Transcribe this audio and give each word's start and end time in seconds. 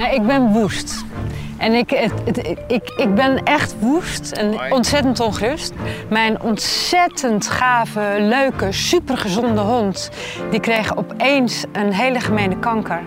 Nou, 0.00 0.14
ik 0.14 0.26
ben 0.26 0.52
woest. 0.52 1.04
En 1.56 1.72
ik, 1.72 1.90
het, 1.90 2.38
ik, 2.66 2.90
ik 2.96 3.14
ben 3.14 3.42
echt 3.42 3.74
woest 3.80 4.30
en 4.30 4.72
ontzettend 4.72 5.20
ongerust. 5.20 5.72
Mijn 6.10 6.42
ontzettend 6.42 7.46
gave, 7.46 8.16
leuke, 8.18 8.72
supergezonde 8.72 9.60
hond... 9.60 10.10
die 10.50 10.60
kreeg 10.60 10.96
opeens 10.96 11.64
een 11.72 11.92
hele 11.92 12.20
gemene 12.20 12.58
kanker. 12.58 13.02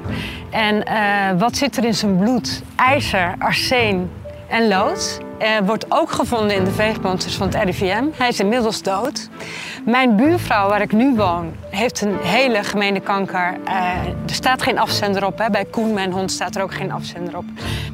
En 0.50 0.76
uh, 0.76 1.40
wat 1.40 1.58
zit 1.58 1.78
er 1.78 1.86
in 1.86 1.96
zijn 1.96 2.18
bloed? 2.18 2.62
IJzer, 2.76 3.36
arsen 3.40 4.12
en 4.48 4.68
lood. 4.68 5.20
Uh, 5.44 5.50
wordt 5.66 5.86
ook 5.90 6.12
gevonden 6.12 6.56
in 6.56 6.64
de 6.64 6.72
veegmonsters 6.72 7.36
van 7.36 7.48
het 7.48 7.64
RIVM. 7.64 8.04
Hij 8.16 8.28
is 8.28 8.40
inmiddels 8.40 8.82
dood. 8.82 9.30
Mijn 9.86 10.16
buurvrouw, 10.16 10.70
waar 10.70 10.82
ik 10.82 10.92
nu 10.92 11.16
woon, 11.16 11.54
heeft 11.70 12.02
een 12.02 12.18
hele 12.22 12.64
gemene 12.64 13.00
kanker. 13.00 13.58
Uh, 13.68 13.74
er 14.06 14.34
staat 14.34 14.62
geen 14.62 14.80
afzender 14.80 15.26
op. 15.26 15.38
Hè. 15.38 15.50
Bij 15.50 15.66
Koen, 15.66 15.94
mijn 15.94 16.12
hond, 16.12 16.32
staat 16.32 16.56
er 16.56 16.62
ook 16.62 16.74
geen 16.74 16.92
afzender 16.92 17.38
op. 17.38 17.46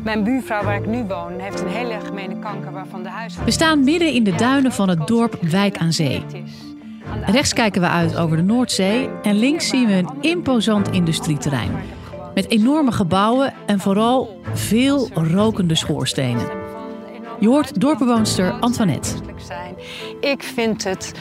Mijn 0.03 0.23
buurvrouw, 0.23 0.63
waar 0.63 0.75
ik 0.75 0.85
nu 0.85 1.03
woon, 1.03 1.39
heeft 1.39 1.59
een 1.59 1.67
hele 1.67 1.97
gemene 2.05 2.39
kanker 2.39 2.71
waarvan 2.71 3.03
de 3.03 3.09
huis... 3.09 3.35
We 3.45 3.51
staan 3.51 3.83
midden 3.83 4.13
in 4.13 4.23
de 4.23 4.35
duinen 4.35 4.71
van 4.71 4.89
het 4.89 5.07
dorp 5.07 5.37
Wijk 5.41 5.77
aan 5.77 5.93
Zee. 5.93 6.25
Rechts 7.25 7.53
kijken 7.53 7.81
we 7.81 7.87
uit 7.87 8.17
over 8.17 8.37
de 8.37 8.43
Noordzee 8.43 9.09
en 9.23 9.39
links 9.39 9.67
zien 9.67 9.87
we 9.87 9.93
een 9.93 10.09
imposant 10.21 10.89
industrieterrein. 10.91 11.71
Met 12.33 12.49
enorme 12.49 12.91
gebouwen 12.91 13.53
en 13.65 13.79
vooral 13.79 14.41
veel 14.53 15.09
rokende 15.13 15.75
schoorstenen. 15.75 16.58
Je 17.39 17.47
hoort 17.47 17.81
dorpbewoonster 17.81 18.51
Antoinette. 18.51 19.09
Ik 20.19 20.43
vind 20.43 20.83
het 20.83 21.11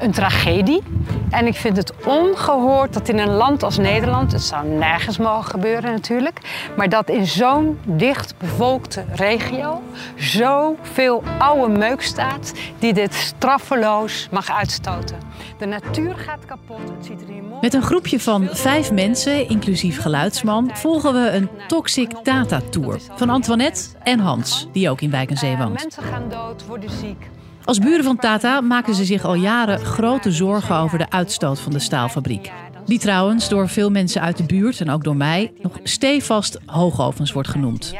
een 0.00 0.12
tragedie. 0.12 0.82
En 1.30 1.46
ik 1.46 1.54
vind 1.54 1.76
het 1.76 1.92
ongehoord 2.04 2.92
dat 2.92 3.08
in 3.08 3.18
een 3.18 3.30
land 3.30 3.62
als 3.62 3.78
Nederland, 3.78 4.32
het 4.32 4.42
zou 4.42 4.66
nergens 4.66 5.18
mogen 5.18 5.50
gebeuren 5.50 5.92
natuurlijk, 5.92 6.40
maar 6.76 6.88
dat 6.88 7.08
in 7.08 7.26
zo'n 7.26 7.78
dicht 7.84 8.34
bevolkte 8.38 9.04
regio 9.14 9.82
zoveel 10.16 11.22
oude 11.38 11.78
meuk 11.78 12.02
staat 12.02 12.52
die 12.78 12.92
dit 12.92 13.14
straffeloos 13.14 14.28
mag 14.30 14.50
uitstoten. 14.50 15.16
De 15.58 15.66
natuur 15.66 16.16
gaat 16.16 16.44
kapot. 16.44 16.78
Het 16.96 17.06
ziet 17.06 17.20
er 17.20 17.26
hier 17.26 17.42
mooi 17.42 17.60
Met 17.60 17.74
een 17.74 17.82
groepje 17.82 18.20
van 18.20 18.48
vijf 18.52 18.92
mensen, 18.92 19.48
inclusief 19.48 20.00
geluidsman, 20.00 20.70
volgen 20.72 21.12
we 21.12 21.30
een 21.30 21.48
Toxic 21.66 22.10
Data 22.22 22.60
Tour 22.70 23.00
van 23.14 23.30
Antoinette 23.30 23.80
en 24.02 24.18
Hans, 24.18 24.68
die 24.72 24.90
ook 24.90 25.00
in 25.00 25.10
Wijk 25.10 25.30
en 25.30 25.36
Zee 25.36 25.56
woont. 25.56 25.72
Mensen 25.72 26.02
gaan 26.02 26.28
dood, 26.28 26.66
worden 26.66 26.90
ziek. 26.90 27.28
Als 27.64 27.78
buren 27.78 28.04
van 28.04 28.16
Tata 28.16 28.60
maken 28.60 28.94
ze 28.94 29.04
zich 29.04 29.24
al 29.24 29.34
jaren 29.34 29.78
grote 29.78 30.32
zorgen 30.32 30.76
over 30.76 30.98
de 30.98 31.10
uitstoot 31.10 31.60
van 31.60 31.72
de 31.72 31.78
staalfabriek. 31.78 32.52
Die 32.86 32.98
trouwens 32.98 33.48
door 33.48 33.68
veel 33.68 33.90
mensen 33.90 34.20
uit 34.20 34.36
de 34.36 34.44
buurt 34.44 34.80
en 34.80 34.90
ook 34.90 35.04
door 35.04 35.16
mij 35.16 35.52
nog 35.62 35.72
stevast 35.82 36.58
hoogovens 36.66 37.32
wordt 37.32 37.48
genoemd. 37.48 37.94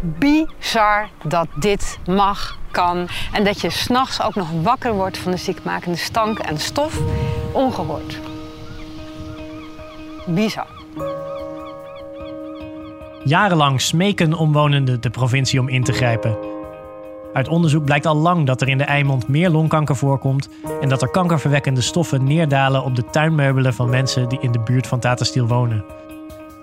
Bizar 0.00 1.08
dat 1.22 1.48
dit 1.60 1.98
mag, 2.06 2.58
kan 2.70 3.08
en 3.32 3.44
dat 3.44 3.60
je 3.60 3.70
s'nachts 3.70 4.22
ook 4.22 4.34
nog 4.34 4.48
wakker 4.62 4.92
wordt 4.92 5.18
van 5.18 5.32
de 5.32 5.38
ziekmakende 5.38 5.98
stank 5.98 6.38
en 6.38 6.58
stof. 6.58 7.00
Ongehoord. 7.52 8.18
Bizar. 10.26 10.66
Jarenlang 13.24 13.80
smeken 13.80 14.34
omwonenden 14.34 15.00
de 15.00 15.10
provincie 15.10 15.60
om 15.60 15.68
in 15.68 15.84
te 15.84 15.92
grijpen. 15.92 16.53
Uit 17.34 17.48
onderzoek 17.48 17.84
blijkt 17.84 18.06
al 18.06 18.16
lang 18.16 18.46
dat 18.46 18.60
er 18.60 18.68
in 18.68 18.78
de 18.78 18.84
Eimond 18.84 19.28
meer 19.28 19.50
longkanker 19.50 19.96
voorkomt 19.96 20.48
en 20.80 20.88
dat 20.88 21.02
er 21.02 21.10
kankerverwekkende 21.10 21.80
stoffen 21.80 22.24
neerdalen 22.24 22.84
op 22.84 22.96
de 22.96 23.04
tuinmeubelen 23.04 23.74
van 23.74 23.90
mensen 23.90 24.28
die 24.28 24.38
in 24.40 24.52
de 24.52 24.60
buurt 24.60 24.86
van 24.86 24.98
Tata 24.98 25.24
Steel 25.24 25.46
wonen. 25.46 25.84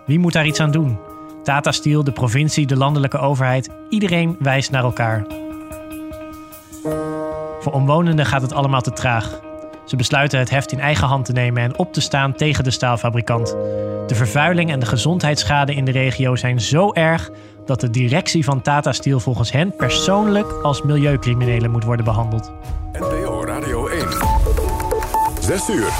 Wie 0.05 0.19
moet 0.19 0.33
daar 0.33 0.45
iets 0.45 0.59
aan 0.59 0.71
doen? 0.71 0.99
Tata 1.43 1.71
Steel, 1.71 2.03
de 2.03 2.11
provincie, 2.11 2.67
de 2.67 2.77
landelijke 2.77 3.17
overheid, 3.17 3.69
iedereen 3.89 4.35
wijst 4.39 4.71
naar 4.71 4.83
elkaar. 4.83 5.25
Voor 7.59 7.71
omwonenden 7.71 8.25
gaat 8.25 8.41
het 8.41 8.53
allemaal 8.53 8.81
te 8.81 8.93
traag. 8.93 9.39
Ze 9.85 9.95
besluiten 9.95 10.39
het 10.39 10.49
heft 10.49 10.71
in 10.71 10.79
eigen 10.79 11.07
hand 11.07 11.25
te 11.25 11.31
nemen 11.31 11.63
en 11.63 11.77
op 11.77 11.93
te 11.93 12.01
staan 12.01 12.33
tegen 12.33 12.63
de 12.63 12.71
staalfabrikant. 12.71 13.47
De 14.07 14.15
vervuiling 14.15 14.71
en 14.71 14.79
de 14.79 14.85
gezondheidsschade 14.85 15.73
in 15.73 15.85
de 15.85 15.91
regio 15.91 16.35
zijn 16.35 16.61
zo 16.61 16.93
erg 16.93 17.29
dat 17.71 17.79
de 17.79 17.89
directie 17.89 18.43
van 18.43 18.61
Tata 18.61 18.91
Steel 18.91 19.19
volgens 19.19 19.51
hen 19.51 19.75
persoonlijk 19.75 20.51
als 20.51 20.81
milieucriminelen 20.81 21.71
moet 21.71 21.83
worden 21.83 22.05
behandeld. 22.05 22.51
NPO 22.93 23.45
Radio 23.45 23.87
1. 23.87 24.07
6 25.41 25.69
uur. 25.69 25.91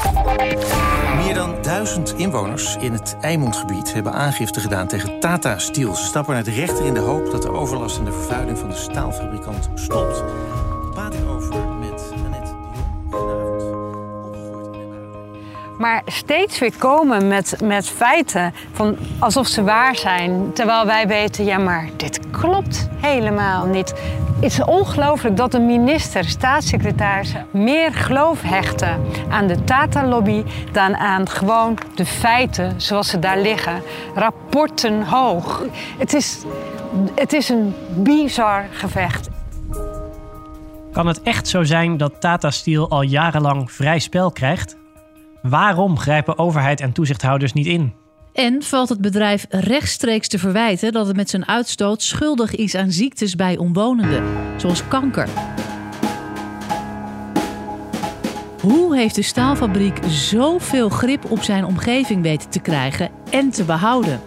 Meer 1.16 1.34
dan 1.34 1.56
duizend 1.62 2.14
inwoners 2.18 2.76
in 2.80 2.94
het 2.94 3.18
Eimondgebied 3.22 3.94
hebben 3.94 4.14
aangifte 4.14 4.60
gedaan 4.60 4.88
tegen 4.88 5.20
Tata 5.20 5.60
Steel. 5.60 5.96
Ze 5.96 6.06
stappen 6.06 6.34
naar 6.34 6.44
de 6.44 6.52
rechter 6.52 6.86
in 6.86 6.94
de 6.94 7.00
hoop 7.00 7.32
dat 7.32 7.42
de 7.42 7.52
overlast 7.52 7.98
en 7.98 8.06
de 8.06 8.12
vervuiling 8.12 8.58
van 8.58 8.70
de 8.70 8.76
staalfabrikant 8.76 9.70
stopt. 9.74 10.24
Maar 15.82 16.02
steeds 16.06 16.60
weer 16.60 16.74
komen 16.78 17.28
met, 17.28 17.56
met 17.64 17.90
feiten 17.90 18.54
van 18.72 18.98
alsof 19.20 19.48
ze 19.48 19.64
waar 19.64 19.96
zijn. 19.96 20.54
Terwijl 20.54 20.86
wij 20.86 21.08
weten, 21.08 21.46
ja 21.46 21.58
maar 21.58 21.90
dit 21.96 22.20
klopt 22.32 22.90
helemaal 22.96 23.66
niet. 23.66 23.94
Het 24.36 24.52
is 24.52 24.64
ongelooflijk 24.64 25.38
dat 25.38 25.54
een 25.54 25.66
minister, 25.66 26.24
staatssecretaris, 26.26 27.34
meer 27.52 27.94
geloof 27.94 28.42
hechten 28.42 29.02
aan 29.30 29.48
de 29.48 29.64
Tata-lobby 29.64 30.44
dan 30.72 30.96
aan 30.96 31.30
gewoon 31.30 31.78
de 31.96 32.06
feiten 32.06 32.82
zoals 32.82 33.10
ze 33.10 33.20
daar 33.20 33.38
liggen. 33.38 33.82
Rapporten 34.16 35.04
hoog. 35.04 35.64
Het 35.98 36.14
is, 36.14 36.44
het 37.16 37.34
is 37.34 37.50
een 37.50 37.76
bizar 37.96 38.66
gevecht. 38.72 39.30
Kan 40.92 41.08
het 41.08 41.22
echt 41.22 41.48
zo 41.48 41.64
zijn 41.64 41.98
dat 41.98 42.22
Tata 42.22 42.52
Steel 42.52 42.90
al 42.90 43.02
jarenlang 43.02 43.72
vrij 43.72 44.00
spel 44.00 44.32
krijgt? 44.32 44.80
Waarom 45.42 45.98
grijpen 45.98 46.38
overheid 46.38 46.82
en 46.82 46.92
toezichthouders 46.92 47.54
niet 47.54 47.66
in? 47.66 47.94
En 48.34 48.64
valt 48.64 48.90
het 48.90 49.02
bedrijf 49.02 49.46
rechtstreeks 49.50 50.28
te 50.28 50.40
verwijten 50.40 50.92
dat 50.92 51.08
het 51.08 51.16
met 51.16 51.30
zijn 51.30 51.48
uitstoot 51.48 52.02
schuldig 52.02 52.56
is 52.56 52.76
aan 52.76 52.92
ziektes 52.92 53.36
bij 53.36 53.58
omwonenden, 53.58 54.24
zoals 54.58 54.88
kanker. 54.88 55.28
Hoe 58.62 58.96
heeft 58.96 59.16
de 59.16 59.22
staalfabriek 59.22 60.00
zoveel 60.08 60.90
grip 60.90 61.32
op 61.32 61.42
zijn 61.42 61.66
omgeving 61.66 62.22
weten 62.22 62.50
te 62.50 62.60
krijgen 62.60 63.10
en 63.30 63.50
te 63.50 63.64
behouden? 63.64 64.22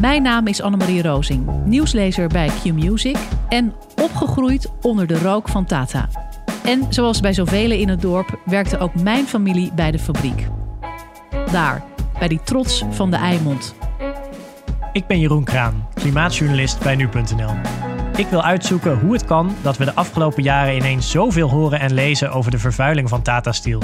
Mijn 0.00 0.22
naam 0.22 0.46
is 0.46 0.62
Annemarie 0.62 1.02
Rozing, 1.02 1.64
nieuwslezer 1.64 2.28
bij 2.28 2.50
Q-Music 2.62 3.18
en 3.48 3.74
opgegroeid 4.02 4.70
onder 4.80 5.06
de 5.06 5.18
rook 5.18 5.48
van 5.48 5.64
Tata. 5.64 6.29
En 6.64 6.86
zoals 6.88 7.20
bij 7.20 7.32
zoveel 7.32 7.70
in 7.70 7.88
het 7.88 8.00
dorp 8.00 8.40
werkte 8.44 8.78
ook 8.78 8.94
mijn 8.94 9.26
familie 9.26 9.72
bij 9.74 9.90
de 9.90 9.98
fabriek. 9.98 10.46
Daar, 11.52 11.82
bij 12.18 12.28
die 12.28 12.40
trots 12.44 12.84
van 12.90 13.10
de 13.10 13.16
Eimond. 13.16 13.74
Ik 14.92 15.06
ben 15.06 15.20
Jeroen 15.20 15.44
Kraan, 15.44 15.88
klimaatjournalist 15.94 16.80
bij 16.82 16.96
nu.nl. 16.96 17.54
Ik 18.16 18.26
wil 18.26 18.42
uitzoeken 18.42 18.98
hoe 18.98 19.12
het 19.12 19.24
kan 19.24 19.54
dat 19.62 19.76
we 19.76 19.84
de 19.84 19.94
afgelopen 19.94 20.42
jaren 20.42 20.76
ineens 20.76 21.10
zoveel 21.10 21.48
horen 21.48 21.80
en 21.80 21.94
lezen 21.94 22.32
over 22.32 22.50
de 22.50 22.58
vervuiling 22.58 23.08
van 23.08 23.22
Tata 23.22 23.52
Steel. 23.52 23.82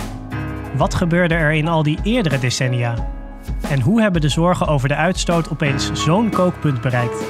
Wat 0.77 0.95
gebeurde 0.95 1.35
er 1.35 1.53
in 1.53 1.69
al 1.69 1.83
die 1.83 1.99
eerdere 2.03 2.39
decennia? 2.39 2.95
En 3.69 3.81
hoe 3.81 4.01
hebben 4.01 4.21
de 4.21 4.29
zorgen 4.29 4.67
over 4.67 4.89
de 4.89 4.95
uitstoot 4.95 5.51
opeens 5.51 5.91
zo'n 5.93 6.31
kookpunt 6.31 6.81
bereikt? 6.81 7.25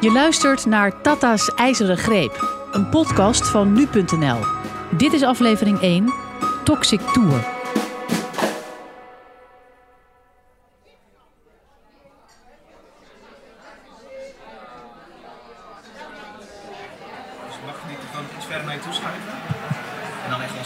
Je 0.00 0.12
luistert 0.12 0.66
naar 0.66 1.00
Tata's 1.02 1.52
IJzeren 1.54 1.96
Greep, 1.96 2.64
een 2.72 2.88
podcast 2.88 3.48
van 3.48 3.72
nu.nl. 3.72 4.65
Dit 4.90 5.12
is 5.12 5.22
aflevering 5.22 5.80
1, 5.80 6.12
Toxic 6.64 7.00
Tour. 7.00 7.28
Mag 17.66 17.74
ik 17.74 17.88
die 17.88 17.96
gewoon 18.10 18.26
iets 18.36 18.46
verder 18.46 18.64
naar 18.64 18.74
je 18.74 18.80
toeschuiven? 18.80 19.36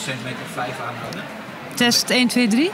centimeter 0.01 0.47
5 0.53 0.81
aanhouden. 0.81 1.23
Test 1.75 2.11
1, 2.11 2.29
2, 2.29 2.49
3. 2.49 2.71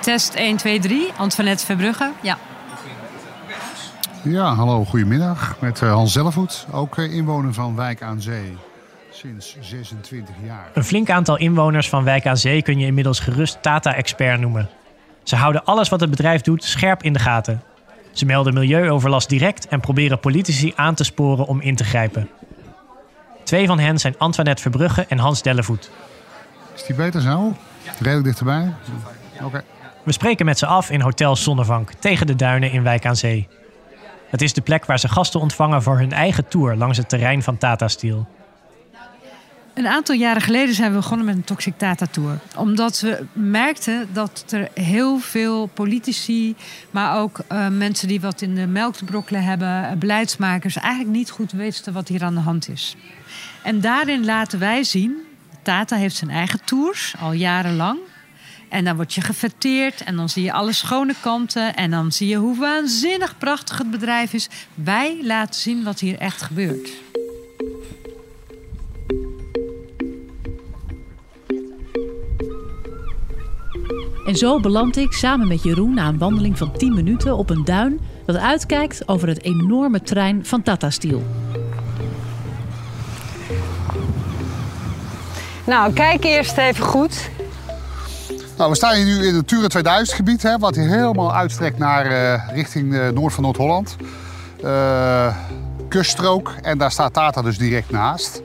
Test 0.00 0.34
1, 0.34 0.56
2, 0.56 0.80
3. 0.80 1.12
Antoinette 1.16 1.64
Verbrugge. 1.64 2.10
Ja. 2.22 2.38
Ja, 4.22 4.54
hallo, 4.54 4.84
goedemiddag. 4.84 5.56
Met 5.58 5.80
uh, 5.80 5.92
Hans 5.92 6.12
Zellevoet, 6.12 6.66
ook 6.72 6.96
uh, 6.96 7.12
inwoner 7.12 7.52
van 7.52 7.76
Wijk 7.76 8.02
aan 8.02 8.20
Zee. 8.20 8.56
Sinds 9.14 9.56
26 9.60 10.34
jaar. 10.44 10.70
Een 10.74 10.84
flink 10.84 11.10
aantal 11.10 11.36
inwoners 11.36 11.88
van 11.88 12.04
Wijk 12.04 12.26
aan 12.26 12.36
Zee 12.36 12.62
kun 12.62 12.78
je 12.78 12.86
inmiddels 12.86 13.20
gerust 13.20 13.62
Tata-expert 13.62 14.40
noemen. 14.40 14.68
Ze 15.22 15.36
houden 15.36 15.64
alles 15.64 15.88
wat 15.88 16.00
het 16.00 16.10
bedrijf 16.10 16.40
doet 16.40 16.64
scherp 16.64 17.02
in 17.02 17.12
de 17.12 17.18
gaten. 17.18 17.62
Ze 18.12 18.24
melden 18.24 18.54
milieuoverlast 18.54 19.28
direct 19.28 19.68
en 19.68 19.80
proberen 19.80 20.20
politici 20.20 20.72
aan 20.76 20.94
te 20.94 21.04
sporen 21.04 21.46
om 21.46 21.60
in 21.60 21.76
te 21.76 21.84
grijpen. 21.84 22.30
Twee 23.44 23.66
van 23.66 23.78
hen 23.78 23.98
zijn 23.98 24.14
Antoinette 24.18 24.62
Verbrugge 24.62 25.06
en 25.08 25.18
Hans 25.18 25.42
Dellevoet. 25.42 25.90
Is 26.74 26.84
die 26.86 26.96
beter 26.96 27.20
zo? 27.20 27.56
Redelijk 27.98 28.24
dichterbij? 28.24 28.72
Oké. 29.42 29.64
We 30.02 30.12
spreken 30.12 30.46
met 30.46 30.58
ze 30.58 30.66
af 30.66 30.90
in 30.90 31.00
Hotel 31.00 31.36
Zonnevank 31.36 31.92
tegen 31.92 32.26
de 32.26 32.36
duinen 32.36 32.70
in 32.70 32.82
Wijk 32.82 33.06
aan 33.06 33.16
Zee. 33.16 33.48
Het 34.28 34.42
is 34.42 34.52
de 34.52 34.60
plek 34.60 34.84
waar 34.84 34.98
ze 34.98 35.08
gasten 35.08 35.40
ontvangen 35.40 35.82
voor 35.82 35.98
hun 35.98 36.12
eigen 36.12 36.48
tour 36.48 36.76
langs 36.76 36.98
het 36.98 37.08
terrein 37.08 37.42
van 37.42 37.58
Tata 37.58 37.88
Steel. 37.88 38.26
Een 39.74 39.86
aantal 39.86 40.14
jaren 40.14 40.42
geleden 40.42 40.74
zijn 40.74 40.90
we 40.90 40.96
begonnen 40.96 41.26
met 41.26 41.36
een 41.36 41.44
Toxic 41.44 41.78
Tata 41.78 42.06
Tour. 42.06 42.38
Omdat 42.56 43.00
we 43.00 43.26
merkten 43.32 44.08
dat 44.12 44.44
er 44.48 44.68
heel 44.74 45.18
veel 45.18 45.66
politici, 45.66 46.56
maar 46.90 47.18
ook 47.18 47.40
uh, 47.52 47.68
mensen 47.68 48.08
die 48.08 48.20
wat 48.20 48.42
in 48.42 48.54
de 48.54 48.66
melk 48.66 48.94
te 48.94 49.04
brokkelen 49.04 49.44
hebben, 49.44 49.98
beleidsmakers, 49.98 50.76
eigenlijk 50.76 51.16
niet 51.16 51.30
goed 51.30 51.52
weten 51.52 51.92
wat 51.92 52.08
hier 52.08 52.24
aan 52.24 52.34
de 52.34 52.40
hand 52.40 52.68
is. 52.68 52.96
En 53.62 53.80
daarin 53.80 54.24
laten 54.24 54.58
wij 54.58 54.84
zien, 54.84 55.16
Tata 55.62 55.96
heeft 55.96 56.16
zijn 56.16 56.30
eigen 56.30 56.64
tours 56.64 57.14
al 57.20 57.32
jarenlang. 57.32 57.98
En 58.68 58.84
dan 58.84 58.96
word 58.96 59.14
je 59.14 59.20
gefeteerd 59.20 60.04
en 60.04 60.16
dan 60.16 60.28
zie 60.28 60.42
je 60.42 60.52
alle 60.52 60.72
schone 60.72 61.14
kanten. 61.20 61.74
En 61.74 61.90
dan 61.90 62.12
zie 62.12 62.28
je 62.28 62.36
hoe 62.36 62.58
waanzinnig 62.58 63.38
prachtig 63.38 63.78
het 63.78 63.90
bedrijf 63.90 64.32
is. 64.32 64.48
Wij 64.74 65.18
laten 65.22 65.60
zien 65.60 65.84
wat 65.84 66.00
hier 66.00 66.18
echt 66.18 66.42
gebeurt. 66.42 66.90
En 74.24 74.36
zo 74.36 74.60
beland 74.60 74.96
ik 74.96 75.12
samen 75.12 75.48
met 75.48 75.62
Jeroen 75.62 75.94
na 75.94 76.08
een 76.08 76.18
wandeling 76.18 76.58
van 76.58 76.72
10 76.72 76.94
minuten 76.94 77.36
op 77.36 77.50
een 77.50 77.64
duin 77.64 78.00
dat 78.26 78.36
uitkijkt 78.36 79.08
over 79.08 79.28
het 79.28 79.42
enorme 79.42 80.02
trein 80.02 80.46
van 80.46 80.62
Tata 80.62 80.90
Steel. 80.90 81.22
Nou, 85.66 85.92
kijk 85.92 86.24
eerst 86.24 86.56
even 86.56 86.84
goed. 86.84 87.30
Nou, 88.56 88.70
we 88.70 88.76
staan 88.76 88.94
hier 88.94 89.04
nu 89.04 89.18
in 89.18 89.24
het 89.24 89.34
Natura 89.34 89.66
2000 89.66 90.16
gebied, 90.16 90.42
hè, 90.42 90.58
wat 90.58 90.74
hier 90.74 90.88
helemaal 90.88 91.34
uitstrekt 91.34 91.78
naar 91.78 92.10
uh, 92.10 92.48
richting 92.54 92.92
uh, 92.92 93.08
noord 93.08 93.32
van 93.32 93.42
Noord-Holland. 93.42 93.96
Uh, 94.64 95.36
kuststrook 95.88 96.54
en 96.62 96.78
daar 96.78 96.90
staat 96.90 97.12
Tata 97.12 97.42
dus 97.42 97.58
direct 97.58 97.90
naast. 97.90 98.42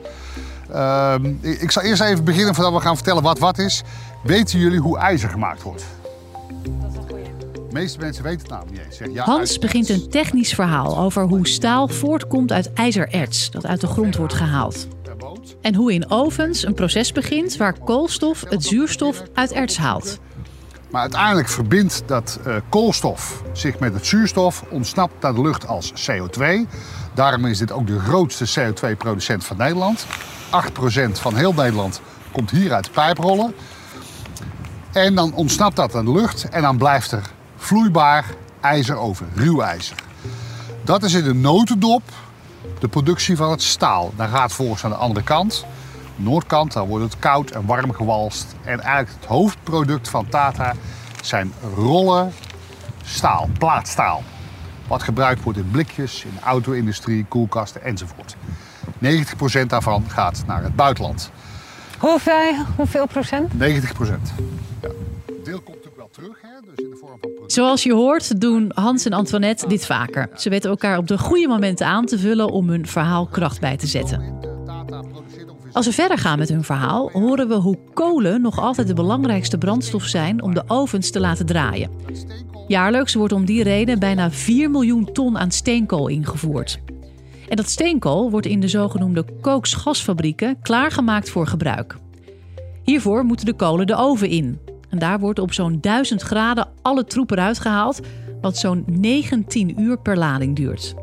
Ehm, 0.72 1.34
ik 1.40 1.70
zal 1.70 1.82
eerst 1.82 2.02
even 2.02 2.24
beginnen 2.24 2.54
voordat 2.54 2.72
we 2.72 2.80
gaan 2.80 2.94
vertellen 2.94 3.22
wat 3.22 3.38
wat 3.38 3.58
is. 3.58 3.82
Weten 4.22 4.58
jullie 4.58 4.78
hoe 4.78 4.98
ijzer 4.98 5.28
gemaakt 5.28 5.62
wordt? 5.62 5.84
Dat 6.62 6.90
is 6.90 6.96
een 6.96 7.08
goeie. 7.08 7.24
De 7.52 7.66
meeste 7.70 7.98
mensen 7.98 8.22
weten 8.22 8.40
het 8.40 8.48
namelijk 8.48 8.76
niet 8.76 8.86
eens. 8.86 8.96
Zeg, 8.96 9.08
ja, 9.12 9.24
Hans 9.24 9.58
begint 9.58 9.88
een 9.88 10.08
technisch 10.08 10.54
verhaal 10.54 10.98
over 10.98 11.22
hoe 11.22 11.48
staal 11.48 11.88
voortkomt 11.88 12.52
uit 12.52 12.72
ijzererts 12.72 13.50
dat 13.50 13.66
uit 13.66 13.80
de 13.80 13.86
grond 13.86 14.16
wordt 14.16 14.34
gehaald. 14.34 14.88
En 15.60 15.74
hoe 15.74 15.92
in 15.92 16.10
ovens 16.10 16.66
een 16.66 16.74
proces 16.74 17.12
begint 17.12 17.56
waar 17.56 17.78
koolstof 17.78 18.44
het 18.48 18.64
zuurstof 18.64 19.22
uit 19.34 19.52
erts 19.52 19.76
haalt. 19.76 20.18
Maar 20.90 21.00
uiteindelijk 21.00 21.48
verbindt 21.48 22.02
dat 22.06 22.40
uh, 22.46 22.56
koolstof 22.68 23.42
zich 23.52 23.78
met 23.78 23.94
het 23.94 24.06
zuurstof, 24.06 24.64
ontsnapt 24.70 25.22
naar 25.22 25.34
de 25.34 25.40
lucht 25.40 25.66
als 25.66 25.92
CO2. 26.10 26.44
Daarom 27.14 27.46
is 27.46 27.58
dit 27.58 27.72
ook 27.72 27.86
de 27.86 27.98
grootste 27.98 28.60
CO2-producent 28.60 29.44
van 29.44 29.56
Nederland. 29.56 30.06
8% 30.06 31.10
van 31.12 31.36
heel 31.36 31.52
Nederland 31.52 32.00
komt 32.32 32.50
hier 32.50 32.72
uit 32.72 32.90
pijprollen. 32.90 33.54
En 34.92 35.14
dan 35.14 35.34
ontsnapt 35.34 35.76
dat 35.76 35.94
aan 35.94 36.04
de 36.04 36.12
lucht 36.12 36.48
en 36.48 36.62
dan 36.62 36.76
blijft 36.76 37.12
er 37.12 37.30
vloeibaar 37.56 38.24
ijzer 38.60 38.96
over, 38.96 39.26
ruw 39.34 39.60
ijzer. 39.60 39.96
Dat 40.84 41.02
is 41.02 41.14
in 41.14 41.24
de 41.24 41.34
notendop 41.34 42.02
de 42.78 42.88
productie 42.88 43.36
van 43.36 43.50
het 43.50 43.62
staal. 43.62 44.12
Dan 44.16 44.28
gaat 44.28 44.52
volgens 44.52 44.84
aan 44.84 44.90
de 44.90 44.96
andere 44.96 45.24
kant, 45.24 45.66
de 46.16 46.22
noordkant, 46.22 46.72
dan 46.72 46.88
wordt 46.88 47.04
het 47.04 47.18
koud 47.18 47.50
en 47.50 47.66
warm 47.66 47.92
gewalst. 47.92 48.46
En 48.64 48.80
eigenlijk 48.80 49.20
het 49.20 49.28
hoofdproduct 49.28 50.08
van 50.08 50.28
Tata 50.28 50.74
zijn 51.22 51.52
rollen 51.74 52.32
staal, 53.04 53.48
plaatstaal. 53.58 54.22
Wat 54.86 55.02
gebruikt 55.02 55.42
wordt 55.42 55.58
in 55.58 55.70
blikjes, 55.70 56.24
in 56.24 56.32
de 56.34 56.40
auto-industrie, 56.40 57.24
koelkasten 57.24 57.82
enzovoort. 57.82 58.36
90% 59.64 59.66
daarvan 59.66 60.04
gaat 60.08 60.42
naar 60.46 60.62
het 60.62 60.76
buitenland. 60.76 61.30
Hoeveel, 62.00 62.54
hoeveel 62.76 63.06
procent? 63.06 63.58
90 63.58 63.92
procent. 63.92 64.32
Ja. 64.82 64.88
Deel 65.44 65.60
komt 65.60 65.76
natuurlijk 65.76 65.96
wel 65.96 66.08
terug, 66.12 66.40
hè? 66.42 66.48
dus 66.64 66.84
in 66.84 66.90
de 66.90 66.96
vorm 66.96 67.18
van 67.20 67.30
Zoals 67.46 67.82
je 67.82 67.92
hoort 67.92 68.40
doen 68.40 68.70
Hans 68.74 69.04
en 69.04 69.12
Antoinette 69.12 69.68
dit 69.68 69.86
vaker. 69.86 70.28
Ze 70.34 70.48
weten 70.48 70.70
elkaar 70.70 70.98
op 70.98 71.06
de 71.06 71.18
goede 71.18 71.48
momenten 71.48 71.86
aan 71.86 72.06
te 72.06 72.18
vullen 72.18 72.50
om 72.50 72.68
hun 72.68 72.86
verhaal 72.86 73.26
kracht 73.26 73.60
bij 73.60 73.76
te 73.76 73.86
zetten. 73.86 74.38
Als 75.72 75.86
we 75.86 75.92
verder 75.92 76.18
gaan 76.18 76.38
met 76.38 76.48
hun 76.48 76.64
verhaal, 76.64 77.10
horen 77.12 77.48
we 77.48 77.54
hoe 77.54 77.78
kolen 77.94 78.40
nog 78.40 78.58
altijd 78.58 78.86
de 78.86 78.94
belangrijkste 78.94 79.58
brandstof 79.58 80.04
zijn 80.04 80.42
om 80.42 80.54
de 80.54 80.64
ovens 80.66 81.10
te 81.10 81.20
laten 81.20 81.46
draaien. 81.46 81.90
Jaarlijks 82.66 83.14
wordt 83.14 83.32
om 83.32 83.44
die 83.44 83.62
reden 83.62 83.98
bijna 83.98 84.30
4 84.30 84.70
miljoen 84.70 85.12
ton 85.12 85.38
aan 85.38 85.50
steenkool 85.50 86.08
ingevoerd. 86.08 86.80
En 87.50 87.56
dat 87.56 87.68
steenkool 87.68 88.30
wordt 88.30 88.46
in 88.46 88.60
de 88.60 88.68
zogenoemde 88.68 89.24
kooksgasfabrieken 89.40 90.58
klaargemaakt 90.62 91.30
voor 91.30 91.46
gebruik. 91.46 91.96
Hiervoor 92.82 93.24
moeten 93.24 93.46
de 93.46 93.52
kolen 93.52 93.86
de 93.86 93.96
oven 93.96 94.28
in. 94.28 94.58
En 94.88 94.98
daar 94.98 95.18
wordt 95.20 95.38
op 95.38 95.52
zo'n 95.52 95.80
1000 95.80 96.22
graden 96.22 96.68
alle 96.82 97.04
troep 97.04 97.30
eruit 97.30 97.58
gehaald, 97.58 98.00
wat 98.40 98.56
zo'n 98.56 98.84
19 98.86 99.80
uur 99.80 99.98
per 99.98 100.16
lading 100.16 100.56
duurt. 100.56 100.94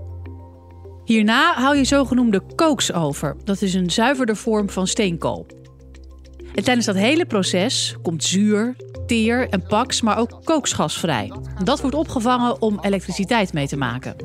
Hierna 1.05 1.53
haal 1.53 1.73
je 1.73 1.83
zogenoemde 1.83 2.41
kooks 2.55 2.93
over. 2.93 3.35
Dat 3.43 3.61
is 3.61 3.73
een 3.73 3.91
zuiverder 3.91 4.35
vorm 4.35 4.69
van 4.69 4.87
steenkool. 4.87 5.45
En 6.55 6.63
tijdens 6.63 6.85
dat 6.85 6.95
hele 6.95 7.25
proces 7.25 7.95
komt 8.01 8.23
zuur, 8.23 8.75
teer 9.05 9.49
en 9.49 9.63
paks, 9.67 10.01
maar 10.01 10.17
ook 10.17 10.39
kooksgas 10.43 10.99
vrij. 10.99 11.31
Dat 11.63 11.81
wordt 11.81 11.95
opgevangen 11.95 12.61
om 12.61 12.79
elektriciteit 12.81 13.53
mee 13.53 13.67
te 13.67 13.77
maken. 13.77 14.15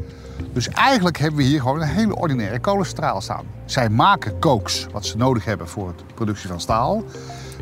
Dus 0.52 0.68
eigenlijk 0.68 1.18
hebben 1.18 1.38
we 1.38 1.44
hier 1.46 1.60
gewoon 1.60 1.80
een 1.80 1.88
hele 1.88 2.16
ordinaire 2.16 2.60
kolencentrale 2.60 3.20
staan. 3.20 3.44
Zij 3.64 3.88
maken 3.88 4.38
kooks, 4.38 4.86
wat 4.92 5.06
ze 5.06 5.16
nodig 5.16 5.44
hebben 5.44 5.68
voor 5.68 5.94
de 5.96 6.14
productie 6.14 6.48
van 6.48 6.60
staal. 6.60 7.04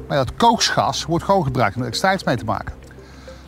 Maar 0.09 0.17
dat 0.17 0.35
kooksgas 0.37 1.05
wordt 1.05 1.25
gewoon 1.25 1.45
gebruikt 1.45 1.77
om 1.77 1.83
elektriciteit 1.83 2.25
mee 2.25 2.37
te 2.37 2.45
maken. 2.45 2.75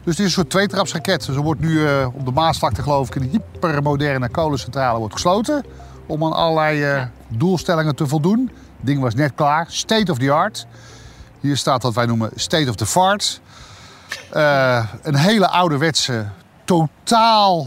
Dus 0.04 0.16
het 0.16 0.18
is 0.18 0.24
een 0.24 0.30
soort 0.30 0.50
tweetrapsraket. 0.50 1.26
Dus 1.26 1.36
er 1.36 1.42
wordt 1.42 1.60
nu 1.60 1.70
uh, 1.70 2.06
op 2.12 2.24
de 2.24 2.32
Maasvlakte 2.32 2.82
geloof 2.82 3.06
ik 3.06 3.14
een 3.14 3.28
hypermoderne 3.30 4.28
kolencentrale 4.28 4.98
wordt 4.98 5.14
gesloten. 5.14 5.64
Om 6.06 6.24
aan 6.24 6.32
allerlei 6.32 6.94
uh, 6.94 7.02
doelstellingen 7.28 7.94
te 7.94 8.06
voldoen. 8.06 8.50
Het 8.76 8.86
ding 8.86 9.00
was 9.00 9.14
net 9.14 9.34
klaar. 9.34 9.66
State 9.68 10.12
of 10.12 10.18
the 10.18 10.30
art. 10.32 10.66
Hier 11.40 11.56
staat 11.56 11.82
wat 11.82 11.94
wij 11.94 12.06
noemen 12.06 12.30
state 12.34 12.68
of 12.68 12.74
the 12.74 12.86
fart. 12.86 13.40
Uh, 14.36 14.86
een 15.02 15.16
hele 15.16 15.48
ouderwetse, 15.48 16.26
totaal 16.64 17.66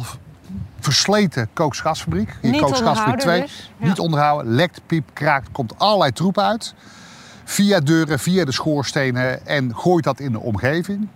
versleten 0.85 1.49
kooksgasfabriek. 1.53 2.37
Hier 2.41 2.59
kooksgasfabriek 2.59 3.19
2. 3.19 3.41
Dus. 3.41 3.71
Ja. 3.77 3.87
Niet 3.87 3.99
onderhouden, 3.99 4.53
lekt, 4.53 4.81
piep, 4.85 5.09
kraakt, 5.13 5.51
komt 5.51 5.79
allerlei 5.79 6.11
troep 6.11 6.37
uit. 6.39 6.73
Via 7.43 7.79
deuren, 7.79 8.19
via 8.19 8.45
de 8.45 8.51
schoorstenen 8.51 9.45
en 9.45 9.75
gooit 9.75 10.03
dat 10.03 10.19
in 10.19 10.31
de 10.31 10.39
omgeving. 10.39 11.07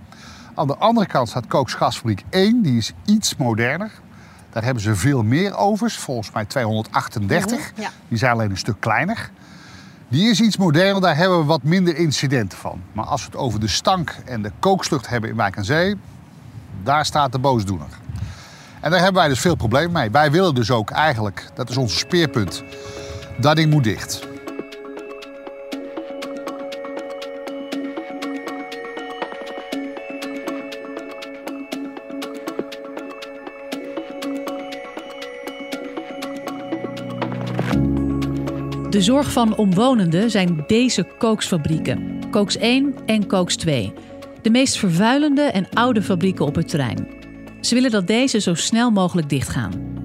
Aan 0.55 0.67
de 0.67 0.77
andere 0.77 1.05
kant 1.07 1.29
staat 1.29 1.47
kooksgasfabriek 1.47 2.23
1, 2.29 2.61
die 2.61 2.77
is 2.77 2.93
iets 3.05 3.35
moderner. 3.35 3.91
Daar 4.49 4.63
hebben 4.63 4.83
ze 4.83 4.95
veel 4.95 5.23
meer 5.23 5.57
ovens, 5.57 5.97
volgens 5.97 6.31
mij 6.31 6.45
238. 6.45 7.71
Ja. 7.75 7.89
Die 8.07 8.17
zijn 8.17 8.31
alleen 8.31 8.49
een 8.49 8.57
stuk 8.57 8.79
kleiner. 8.79 9.29
Die 10.07 10.29
is 10.29 10.41
iets 10.41 10.57
moderner, 10.57 11.01
daar 11.01 11.17
hebben 11.17 11.39
we 11.39 11.45
wat 11.45 11.63
minder 11.63 11.95
incidenten 11.95 12.57
van. 12.57 12.81
Maar 12.93 13.05
als 13.05 13.21
we 13.21 13.27
het 13.31 13.39
over 13.39 13.59
de 13.59 13.67
stank 13.67 14.15
en 14.25 14.41
de 14.41 14.51
kookslucht 14.59 15.09
hebben 15.09 15.29
in 15.29 15.35
Wijk 15.35 15.55
en 15.55 15.65
Zee, 15.65 15.95
daar 16.83 17.05
staat 17.05 17.31
de 17.31 17.39
boosdoener. 17.39 17.87
En 18.81 18.91
daar 18.91 18.99
hebben 18.99 19.21
wij 19.21 19.29
dus 19.29 19.39
veel 19.39 19.55
problemen 19.55 19.91
mee. 19.91 20.11
Wij 20.11 20.31
willen 20.31 20.55
dus 20.55 20.71
ook 20.71 20.89
eigenlijk, 20.89 21.45
dat 21.53 21.69
is 21.69 21.77
ons 21.77 21.99
speerpunt, 21.99 22.63
dat 23.37 23.55
ding 23.55 23.71
moet 23.71 23.83
dicht. 23.83 24.27
De 38.89 39.01
zorg 39.01 39.31
van 39.31 39.55
omwonenden 39.55 40.31
zijn 40.31 40.63
deze 40.67 41.07
kooksfabrieken. 41.17 42.19
Kooks 42.31 42.57
1 42.57 42.95
en 43.05 43.27
Kooks 43.27 43.55
2. 43.55 43.93
De 44.41 44.49
meest 44.49 44.77
vervuilende 44.77 45.41
en 45.41 45.67
oude 45.73 46.01
fabrieken 46.01 46.45
op 46.45 46.55
het 46.55 46.67
terrein. 46.67 47.18
Ze 47.61 47.75
willen 47.75 47.91
dat 47.91 48.07
deze 48.07 48.39
zo 48.39 48.53
snel 48.53 48.91
mogelijk 48.91 49.29
dichtgaan. 49.29 49.97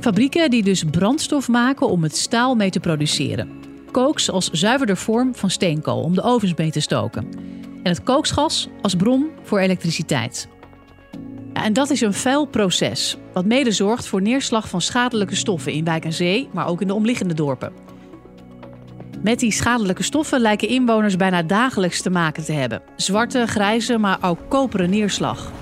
Fabrieken 0.00 0.50
die 0.50 0.62
dus 0.62 0.84
brandstof 0.84 1.48
maken 1.48 1.88
om 1.88 2.02
het 2.02 2.16
staal 2.16 2.54
mee 2.54 2.70
te 2.70 2.80
produceren. 2.80 3.50
Kooks 3.90 4.30
als 4.30 4.50
zuiverder 4.50 4.96
vorm 4.96 5.34
van 5.34 5.50
steenkool 5.50 6.02
om 6.02 6.14
de 6.14 6.22
ovens 6.22 6.54
mee 6.54 6.70
te 6.70 6.80
stoken. 6.80 7.28
En 7.82 7.90
het 7.90 8.02
kooksgas 8.02 8.68
als 8.82 8.94
bron 8.94 9.30
voor 9.42 9.58
elektriciteit. 9.58 10.48
En 11.52 11.72
dat 11.72 11.90
is 11.90 12.00
een 12.00 12.14
vuil 12.14 12.46
proces, 12.46 13.16
wat 13.32 13.44
mede 13.44 13.72
zorgt 13.72 14.06
voor 14.06 14.22
neerslag 14.22 14.68
van 14.68 14.80
schadelijke 14.80 15.36
stoffen 15.36 15.72
in 15.72 15.84
Wijk 15.84 16.04
en 16.04 16.12
Zee, 16.12 16.48
maar 16.52 16.66
ook 16.66 16.80
in 16.80 16.86
de 16.86 16.94
omliggende 16.94 17.34
dorpen. 17.34 17.72
Met 19.22 19.38
die 19.38 19.52
schadelijke 19.52 20.02
stoffen 20.02 20.40
lijken 20.40 20.68
inwoners 20.68 21.16
bijna 21.16 21.42
dagelijks 21.42 22.02
te 22.02 22.10
maken 22.10 22.44
te 22.44 22.52
hebben. 22.52 22.82
Zwarte, 22.96 23.46
grijze, 23.46 23.98
maar 23.98 24.18
ook 24.20 24.38
koperen 24.48 24.90
neerslag. 24.90 25.52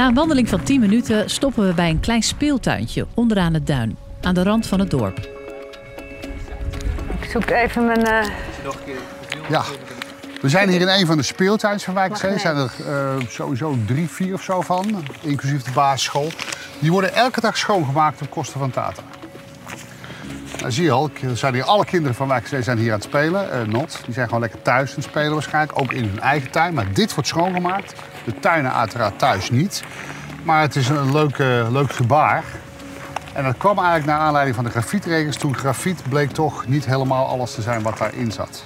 Na 0.00 0.06
een 0.06 0.14
wandeling 0.14 0.48
van 0.48 0.62
10 0.62 0.80
minuten 0.80 1.30
stoppen 1.30 1.66
we 1.66 1.74
bij 1.74 1.90
een 1.90 2.00
klein 2.00 2.22
speeltuintje 2.22 3.06
onderaan 3.14 3.54
het 3.54 3.66
duin, 3.66 3.96
aan 4.20 4.34
de 4.34 4.42
rand 4.42 4.66
van 4.66 4.78
het 4.78 4.90
dorp. 4.90 5.18
Ik 7.20 7.30
zoek 7.30 7.50
even 7.50 7.86
mijn... 7.86 8.00
Uh... 8.00 8.30
Ja, 9.48 9.62
we 10.40 10.48
zijn 10.48 10.68
hier 10.68 10.80
in 10.80 10.88
een 10.88 11.06
van 11.06 11.16
de 11.16 11.22
speeltuins 11.22 11.84
van 11.84 11.94
Wijkzee. 11.94 12.30
Er 12.30 12.40
zijn 12.40 12.56
er 12.56 12.70
uh, 12.80 13.26
sowieso 13.28 13.76
drie, 13.86 14.08
vier 14.08 14.34
of 14.34 14.42
zo 14.42 14.60
van, 14.60 15.04
inclusief 15.20 15.62
de 15.62 15.70
basisschool. 15.70 16.30
Die 16.78 16.92
worden 16.92 17.14
elke 17.14 17.40
dag 17.40 17.56
schoongemaakt 17.56 18.22
op 18.22 18.30
kosten 18.30 18.60
van 18.60 18.70
Tata. 18.70 19.02
Nou, 20.60 20.72
zie 20.72 20.84
je 20.84 20.90
al, 20.90 21.10
zijn 21.34 21.54
hier 21.54 21.64
alle 21.64 21.84
kinderen 21.84 22.16
van 22.16 22.28
Wijkzee 22.28 22.62
zijn 22.62 22.78
hier 22.78 22.92
aan 22.92 22.98
het 22.98 23.08
spelen. 23.08 23.48
Uh, 23.48 23.72
not, 23.72 24.00
die 24.04 24.14
zijn 24.14 24.26
gewoon 24.26 24.40
lekker 24.40 24.62
thuis 24.62 24.90
aan 24.90 24.96
het 24.96 25.04
spelen 25.04 25.32
waarschijnlijk. 25.32 25.80
Ook 25.80 25.92
in 25.92 26.04
hun 26.04 26.20
eigen 26.20 26.50
tuin. 26.50 26.74
Maar 26.74 26.92
dit 26.92 27.14
wordt 27.14 27.28
schoongemaakt. 27.28 27.94
De 28.24 28.34
tuinen 28.40 28.74
uiteraard 28.74 29.18
thuis 29.18 29.50
niet. 29.50 29.82
Maar 30.42 30.62
het 30.62 30.76
is 30.76 30.88
een 30.88 31.12
leuk, 31.12 31.38
leuk 31.70 31.92
gebaar. 31.92 32.44
En 33.32 33.44
dat 33.44 33.56
kwam 33.56 33.76
eigenlijk 33.76 34.06
naar 34.06 34.18
aanleiding 34.18 34.56
van 34.56 34.64
de 34.64 34.70
grafietregels. 34.70 35.36
Toen 35.36 35.56
grafiet 35.56 36.02
bleek 36.08 36.30
toch 36.30 36.66
niet 36.66 36.86
helemaal 36.86 37.26
alles 37.26 37.54
te 37.54 37.62
zijn 37.62 37.82
wat 37.82 37.98
daarin 37.98 38.32
zat. 38.32 38.64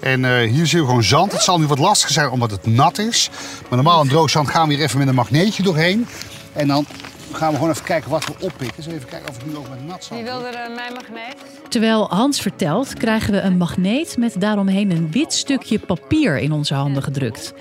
En 0.00 0.24
uh, 0.24 0.50
hier 0.50 0.66
zien 0.66 0.80
we 0.80 0.86
gewoon 0.86 1.02
zand. 1.02 1.32
Het 1.32 1.42
zal 1.42 1.58
nu 1.58 1.66
wat 1.66 1.78
lastiger 1.78 2.12
zijn 2.12 2.30
omdat 2.30 2.50
het 2.50 2.66
nat 2.66 2.98
is. 2.98 3.30
Maar 3.68 3.78
normaal 3.78 4.02
in 4.02 4.08
droog 4.08 4.30
zand 4.30 4.50
gaan 4.50 4.68
we 4.68 4.74
hier 4.74 4.82
even 4.82 4.98
met 4.98 5.08
een 5.08 5.14
magneetje 5.14 5.62
doorheen. 5.62 6.06
En 6.52 6.66
dan 6.66 6.86
gaan 7.32 7.50
we 7.50 7.54
gewoon 7.54 7.70
even 7.70 7.84
kijken 7.84 8.10
wat 8.10 8.24
we 8.24 8.32
oppikken. 8.40 8.76
Dus 8.76 8.86
even 8.86 9.08
kijken 9.08 9.28
of 9.28 9.36
het 9.36 9.46
nu 9.46 9.56
ook 9.56 9.68
met 9.68 9.86
nat 9.86 10.04
zand 10.04 10.20
Wie 10.20 10.30
wilde 10.30 10.46
er 10.46 10.70
mijn 10.70 10.92
magneet? 10.92 11.36
Terwijl 11.68 12.08
Hans 12.08 12.40
vertelt, 12.40 12.94
krijgen 12.94 13.32
we 13.32 13.40
een 13.40 13.56
magneet 13.56 14.16
met 14.16 14.40
daaromheen 14.40 14.90
een 14.90 15.10
wit 15.10 15.32
stukje 15.32 15.78
papier 15.78 16.38
in 16.38 16.52
onze 16.52 16.74
handen 16.74 17.02
gedrukt. 17.02 17.52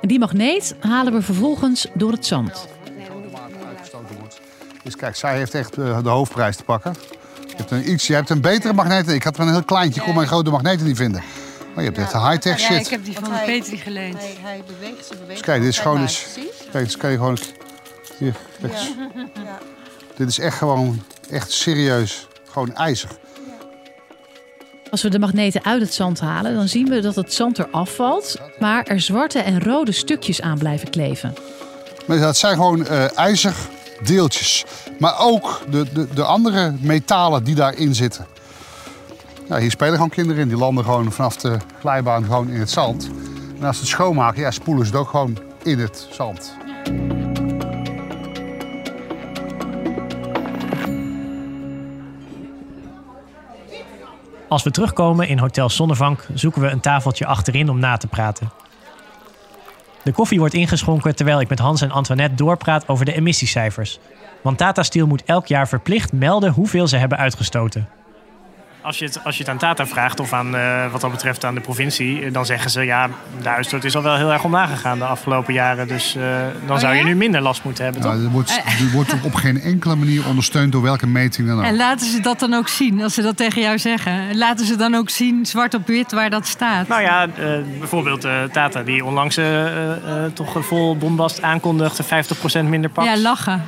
En 0.00 0.08
die 0.08 0.18
magneet 0.18 0.74
halen 0.80 1.12
we 1.12 1.22
vervolgens 1.22 1.86
door 1.94 2.12
het 2.12 2.26
zand. 2.26 2.68
Dus 4.82 4.96
kijk, 4.96 5.16
zij 5.16 5.36
heeft 5.36 5.54
echt 5.54 5.78
uh, 5.78 6.02
de 6.02 6.08
hoofdprijs 6.08 6.56
te 6.56 6.64
pakken. 6.64 6.94
Je 7.48 7.56
hebt 7.56 7.70
een, 7.70 7.90
iets, 7.90 8.06
je 8.06 8.14
hebt 8.14 8.30
een 8.30 8.40
betere 8.40 8.72
magneet. 8.72 9.08
Ik 9.08 9.22
had 9.22 9.36
er 9.36 9.42
een 9.42 9.52
heel 9.52 9.64
kleintje, 9.64 10.00
ik 10.00 10.06
kon 10.06 10.14
mijn 10.14 10.26
grote 10.26 10.50
magneten 10.50 10.86
niet 10.86 10.96
vinden. 10.96 11.22
Maar 11.74 11.84
je 11.84 11.90
hebt 11.90 11.98
echt 11.98 12.12
een 12.12 12.28
high-tech 12.28 12.58
shit. 12.58 12.68
Ja, 12.68 12.78
ik 12.78 12.86
heb 12.86 13.04
die 13.04 13.14
van 13.14 13.22
de 13.22 13.42
Petri 13.44 13.76
geleend. 13.76 14.18
Hij, 14.18 14.36
hij 14.40 14.62
beweegt, 14.66 15.06
ze 15.06 15.12
beweegt. 15.12 15.28
Dus 15.28 15.40
kijk, 15.40 15.60
dit 15.60 15.70
is 15.70 15.78
gewoon 15.78 16.00
eens. 16.00 16.26
Kijk, 16.72 16.84
dus 16.84 16.96
kan 16.96 17.10
je 17.10 17.16
gewoon. 17.16 17.38
Hier, 18.20 18.36
kijk 18.60 18.72
eens. 18.72 18.92
Ja. 19.34 19.58
Dit 20.16 20.28
is 20.28 20.38
echt 20.38 20.56
gewoon, 20.56 21.02
echt 21.30 21.52
serieus, 21.52 22.26
gewoon 22.50 22.74
ijzer. 22.74 23.10
Als 24.90 25.02
we 25.02 25.08
de 25.08 25.18
magneten 25.18 25.64
uit 25.64 25.80
het 25.80 25.94
zand 25.94 26.20
halen, 26.20 26.54
dan 26.54 26.68
zien 26.68 26.88
we 26.88 27.00
dat 27.00 27.14
het 27.14 27.32
zand 27.32 27.58
eraf 27.58 27.94
valt, 27.94 28.36
maar 28.58 28.84
er 28.84 29.00
zwarte 29.00 29.38
en 29.38 29.62
rode 29.62 29.92
stukjes 29.92 30.40
aan 30.40 30.58
blijven 30.58 30.90
kleven. 30.90 31.34
Maar 32.06 32.18
dat 32.18 32.36
zijn 32.36 32.54
gewoon 32.54 32.80
uh, 32.80 33.18
ijzerdeeltjes. 33.18 34.64
Maar 34.98 35.18
ook 35.18 35.62
de, 35.70 35.92
de, 35.92 36.08
de 36.14 36.24
andere 36.24 36.74
metalen 36.80 37.44
die 37.44 37.54
daarin 37.54 37.94
zitten. 37.94 38.26
Ja, 39.48 39.58
hier 39.58 39.70
spelen 39.70 39.94
gewoon 39.94 40.10
kinderen 40.10 40.42
in. 40.42 40.48
Die 40.48 40.56
landen 40.56 40.84
gewoon 40.84 41.12
vanaf 41.12 41.36
de 41.36 41.58
glijbaan 41.78 42.24
gewoon 42.24 42.48
in 42.48 42.60
het 42.60 42.70
zand. 42.70 43.10
En 43.58 43.66
als 43.66 43.76
ze 43.76 43.82
het 43.82 43.90
schoonmaken, 43.90 44.40
ja, 44.40 44.50
spoelen 44.50 44.86
ze 44.86 44.92
het 44.92 45.00
ook 45.00 45.08
gewoon 45.08 45.38
in 45.62 45.78
het 45.78 46.06
zand. 46.10 46.52
Als 54.50 54.62
we 54.62 54.70
terugkomen 54.70 55.28
in 55.28 55.38
Hotel 55.38 55.70
Zonnevank 55.70 56.26
zoeken 56.34 56.62
we 56.62 56.68
een 56.68 56.80
tafeltje 56.80 57.26
achterin 57.26 57.68
om 57.68 57.78
na 57.78 57.96
te 57.96 58.06
praten. 58.06 58.50
De 60.02 60.12
koffie 60.12 60.38
wordt 60.38 60.54
ingeschonken 60.54 61.16
terwijl 61.16 61.40
ik 61.40 61.48
met 61.48 61.58
Hans 61.58 61.80
en 61.80 61.90
Antoinette 61.90 62.34
doorpraat 62.34 62.88
over 62.88 63.04
de 63.04 63.14
emissiecijfers. 63.14 63.98
Want 64.42 64.58
Tata 64.58 64.82
Steel 64.82 65.06
moet 65.06 65.24
elk 65.24 65.46
jaar 65.46 65.68
verplicht 65.68 66.12
melden 66.12 66.52
hoeveel 66.52 66.88
ze 66.88 66.96
hebben 66.96 67.18
uitgestoten. 67.18 67.88
Als 68.82 68.98
je, 68.98 69.04
het, 69.04 69.24
als 69.24 69.36
je 69.36 69.42
het 69.42 69.52
aan 69.52 69.58
Tata 69.58 69.86
vraagt 69.86 70.20
of 70.20 70.32
aan, 70.32 70.54
uh, 70.54 70.92
wat 70.92 71.00
dat 71.00 71.10
betreft 71.10 71.44
aan 71.44 71.54
de 71.54 71.60
provincie, 71.60 72.30
dan 72.30 72.46
zeggen 72.46 72.70
ze 72.70 72.82
ja, 72.84 73.08
de 73.42 73.48
uitstoot 73.48 73.84
is 73.84 73.96
al 73.96 74.02
wel 74.02 74.16
heel 74.16 74.32
erg 74.32 74.44
omlaag 74.44 74.70
gegaan 74.70 74.98
de 74.98 75.04
afgelopen 75.04 75.54
jaren. 75.54 75.88
Dus 75.88 76.16
uh, 76.16 76.22
dan 76.66 76.76
Oh 76.76 76.78
zou 76.78 76.94
je 76.94 77.00
ja? 77.00 77.06
nu 77.06 77.14
minder 77.14 77.40
last 77.40 77.64
moeten 77.64 77.84
hebben. 77.84 78.02
Nou, 78.02 78.14
toch? 78.14 78.22
die 78.22 78.30
wordt, 78.30 78.62
die 78.78 78.90
wordt 78.90 79.14
op 79.22 79.34
geen 79.34 79.60
enkele 79.60 79.96
manier 79.96 80.26
ondersteund 80.26 80.72
door 80.72 80.82
welke 80.82 81.06
meting 81.06 81.48
dan 81.48 81.58
ook. 81.58 81.64
En 81.64 81.76
laten 81.76 82.06
ze 82.06 82.20
dat 82.20 82.40
dan 82.40 82.54
ook 82.54 82.68
zien, 82.68 83.02
als 83.02 83.14
ze 83.14 83.22
dat 83.22 83.36
tegen 83.36 83.62
jou 83.62 83.78
zeggen. 83.78 84.36
Laten 84.36 84.66
ze 84.66 84.76
dan 84.76 84.94
ook 84.94 85.10
zien, 85.10 85.46
zwart 85.46 85.74
op 85.74 85.86
wit, 85.86 86.12
waar 86.12 86.30
dat 86.30 86.46
staat. 86.46 86.88
Nou 86.88 87.02
ja, 87.02 87.26
eh, 87.26 87.58
bijvoorbeeld 87.78 88.24
eh, 88.24 88.42
Tata, 88.52 88.82
die 88.82 89.04
onlangs 89.04 89.36
eh, 89.36 89.66
eh, 89.66 90.24
eh, 90.24 90.32
toch 90.32 90.56
vol 90.66 90.96
bombast 90.96 91.42
aankondigde 91.42 92.04
50% 92.62 92.64
minder 92.64 92.90
pak. 92.90 93.04
Ja, 93.04 93.18
lachen. 93.18 93.62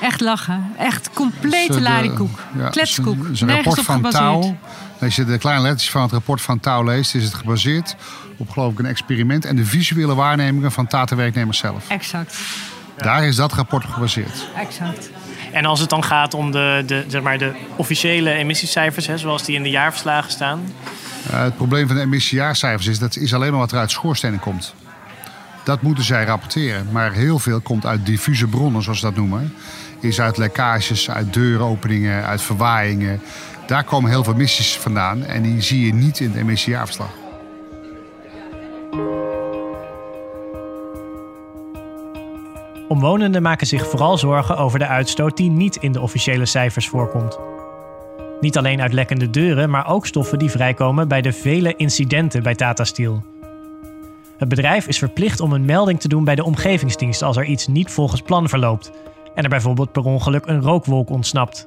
Echt 0.00 0.20
lachen. 0.20 0.72
Echt 0.78 1.10
complete 1.14 1.74
eh, 1.74 1.80
larikoek. 1.80 2.38
ja, 2.58 2.68
Kletskoek. 2.68 3.22
Het 3.22 3.32
is 3.32 3.40
een 3.40 3.50
rapport 3.50 3.80
van. 3.80 4.02
Touw. 4.10 4.56
Als 5.00 5.16
je 5.16 5.24
de 5.24 5.38
kleine 5.38 5.62
letters 5.62 5.90
van 5.90 6.02
het 6.02 6.12
rapport 6.12 6.40
van 6.40 6.60
Touw 6.60 6.84
leest, 6.84 7.14
is 7.14 7.24
het 7.24 7.34
gebaseerd 7.34 7.96
op 8.36 8.50
geloof 8.50 8.72
ik 8.72 8.78
een 8.78 8.86
experiment 8.86 9.44
en 9.44 9.56
de 9.56 9.64
visuele 9.64 10.14
waarnemingen 10.14 10.72
van 10.72 10.86
Tata-werknemers 10.86 11.58
zelf. 11.58 11.88
Exact. 11.88 12.38
Daar 12.96 13.26
is 13.26 13.36
dat 13.36 13.52
rapport 13.52 13.84
op 13.84 13.90
gebaseerd. 13.90 14.48
Exact. 14.56 15.10
En 15.52 15.64
als 15.64 15.80
het 15.80 15.90
dan 15.90 16.04
gaat 16.04 16.34
om 16.34 16.50
de, 16.50 16.82
de, 16.86 17.04
zeg 17.08 17.22
maar 17.22 17.38
de 17.38 17.52
officiële 17.76 18.30
emissiecijfers, 18.30 19.06
hè, 19.06 19.18
zoals 19.18 19.44
die 19.44 19.56
in 19.56 19.62
de 19.62 19.70
jaarverslagen 19.70 20.30
staan. 20.30 20.72
Uh, 21.30 21.42
het 21.42 21.56
probleem 21.56 21.86
van 21.86 21.96
de 21.96 22.02
emissiejaarcijfers 22.02 22.86
is 22.86 22.98
dat 22.98 23.16
is 23.16 23.34
alleen 23.34 23.50
maar 23.50 23.60
wat 23.60 23.72
er 23.72 23.78
uit 23.78 23.90
schoorstenen 23.90 24.38
komt. 24.38 24.74
Dat 25.64 25.82
moeten 25.82 26.04
zij 26.04 26.24
rapporteren. 26.24 26.86
Maar 26.92 27.12
heel 27.12 27.38
veel 27.38 27.60
komt 27.60 27.86
uit 27.86 28.06
diffuse 28.06 28.46
bronnen, 28.46 28.82
zoals 28.82 28.98
ze 28.98 29.04
dat 29.04 29.16
noemen. 29.16 29.54
Is 30.00 30.20
uit 30.20 30.36
lekkages, 30.36 31.10
uit 31.10 31.32
deuropeningen, 31.32 32.24
uit 32.24 32.42
verwaaiingen. 32.42 33.20
Daar 33.66 33.84
komen 33.84 34.10
heel 34.10 34.24
veel 34.24 34.34
emissies 34.34 34.78
vandaan 34.78 35.24
en 35.24 35.42
die 35.42 35.60
zie 35.60 35.86
je 35.86 35.94
niet 35.94 36.20
in 36.20 36.30
het 36.30 36.36
emissiejaarverslag. 36.36 37.10
Omwonenden 42.88 43.42
maken 43.42 43.66
zich 43.66 43.88
vooral 43.88 44.18
zorgen 44.18 44.56
over 44.56 44.78
de 44.78 44.86
uitstoot 44.86 45.36
die 45.36 45.50
niet 45.50 45.76
in 45.76 45.92
de 45.92 46.00
officiële 46.00 46.46
cijfers 46.46 46.88
voorkomt. 46.88 47.38
Niet 48.40 48.58
alleen 48.58 48.80
uit 48.80 48.92
lekkende 48.92 49.30
deuren, 49.30 49.70
maar 49.70 49.88
ook 49.88 50.06
stoffen 50.06 50.38
die 50.38 50.50
vrijkomen 50.50 51.08
bij 51.08 51.20
de 51.20 51.32
vele 51.32 51.76
incidenten 51.76 52.42
bij 52.42 52.54
Tata 52.54 52.84
Steel. 52.84 53.33
Het 54.38 54.48
bedrijf 54.48 54.86
is 54.86 54.98
verplicht 54.98 55.40
om 55.40 55.52
een 55.52 55.64
melding 55.64 56.00
te 56.00 56.08
doen 56.08 56.24
bij 56.24 56.34
de 56.34 56.44
omgevingsdienst 56.44 57.22
als 57.22 57.36
er 57.36 57.44
iets 57.44 57.66
niet 57.66 57.90
volgens 57.90 58.22
plan 58.22 58.48
verloopt 58.48 58.90
en 59.34 59.42
er 59.42 59.48
bijvoorbeeld 59.48 59.92
per 59.92 60.04
ongeluk 60.04 60.46
een 60.46 60.62
rookwolk 60.62 61.10
ontsnapt. 61.10 61.66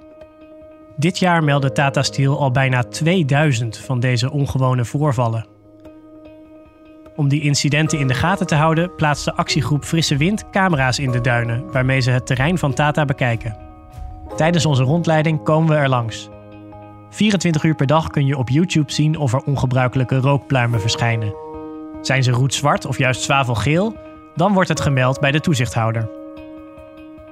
Dit 0.96 1.20
jaar 1.20 1.44
meldde 1.44 1.72
Tata 1.72 2.04
Steel 2.04 2.40
al 2.40 2.52
bijna 2.52 2.84
2000 2.84 3.78
van 3.78 4.00
deze 4.00 4.32
ongewone 4.32 4.86
voorvallen. 4.86 5.46
Om 7.16 7.28
die 7.28 7.42
incidenten 7.42 8.00
in 8.00 8.08
de 8.08 8.14
gaten 8.14 8.48
te 8.48 8.56
houden, 8.56 8.96
plaatst 8.96 9.26
de 9.26 9.36
actiegroep 9.36 9.84
Frisse 9.84 10.18
Wind 10.18 10.50
camera's 10.50 11.00
in 11.00 11.12
de 11.12 11.22
duinen, 11.22 11.72
waarmee 11.72 12.00
ze 12.00 12.12
het 12.12 12.26
terrein 12.26 12.58
van 12.58 12.74
Tata 12.74 13.06
bekijken. 13.06 13.58
Tijdens 14.36 14.66
onze 14.66 14.84
rondleiding 14.84 15.44
komen 15.44 15.70
we 15.70 15.76
er 15.76 15.90
langs. 15.90 16.30
24 17.10 17.64
uur 17.64 17.76
per 17.76 17.88
dag 17.88 18.08
kun 18.08 18.26
je 18.26 18.38
op 18.38 18.50
YouTube 18.50 18.92
zien 18.92 19.18
of 19.18 19.34
er 19.34 19.44
ongebruikelijke 19.44 20.18
rookpluimen 20.18 20.82
verschijnen. 20.82 21.47
Zijn 22.08 22.24
ze 22.24 22.32
roetzwart 22.32 22.86
of 22.86 22.98
juist 22.98 23.22
zwavelgeel, 23.22 23.96
dan 24.36 24.54
wordt 24.54 24.70
het 24.70 24.82
gemeld 24.82 25.20
bij 25.20 25.32
de 25.32 25.40
toezichthouder. 25.40 26.10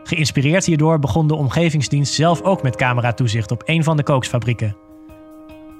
Geïnspireerd 0.04 0.66
hierdoor 0.66 1.00
begon 1.00 1.28
de 1.28 1.36
omgevingsdienst 1.36 2.14
zelf 2.14 2.42
ook 2.42 2.64
met 2.64 2.76
cameratoezicht 2.76 3.52
op 3.52 3.62
een 3.66 3.84
van 3.84 3.98
de 3.98 4.04
kooksfabrieken. 4.04 4.78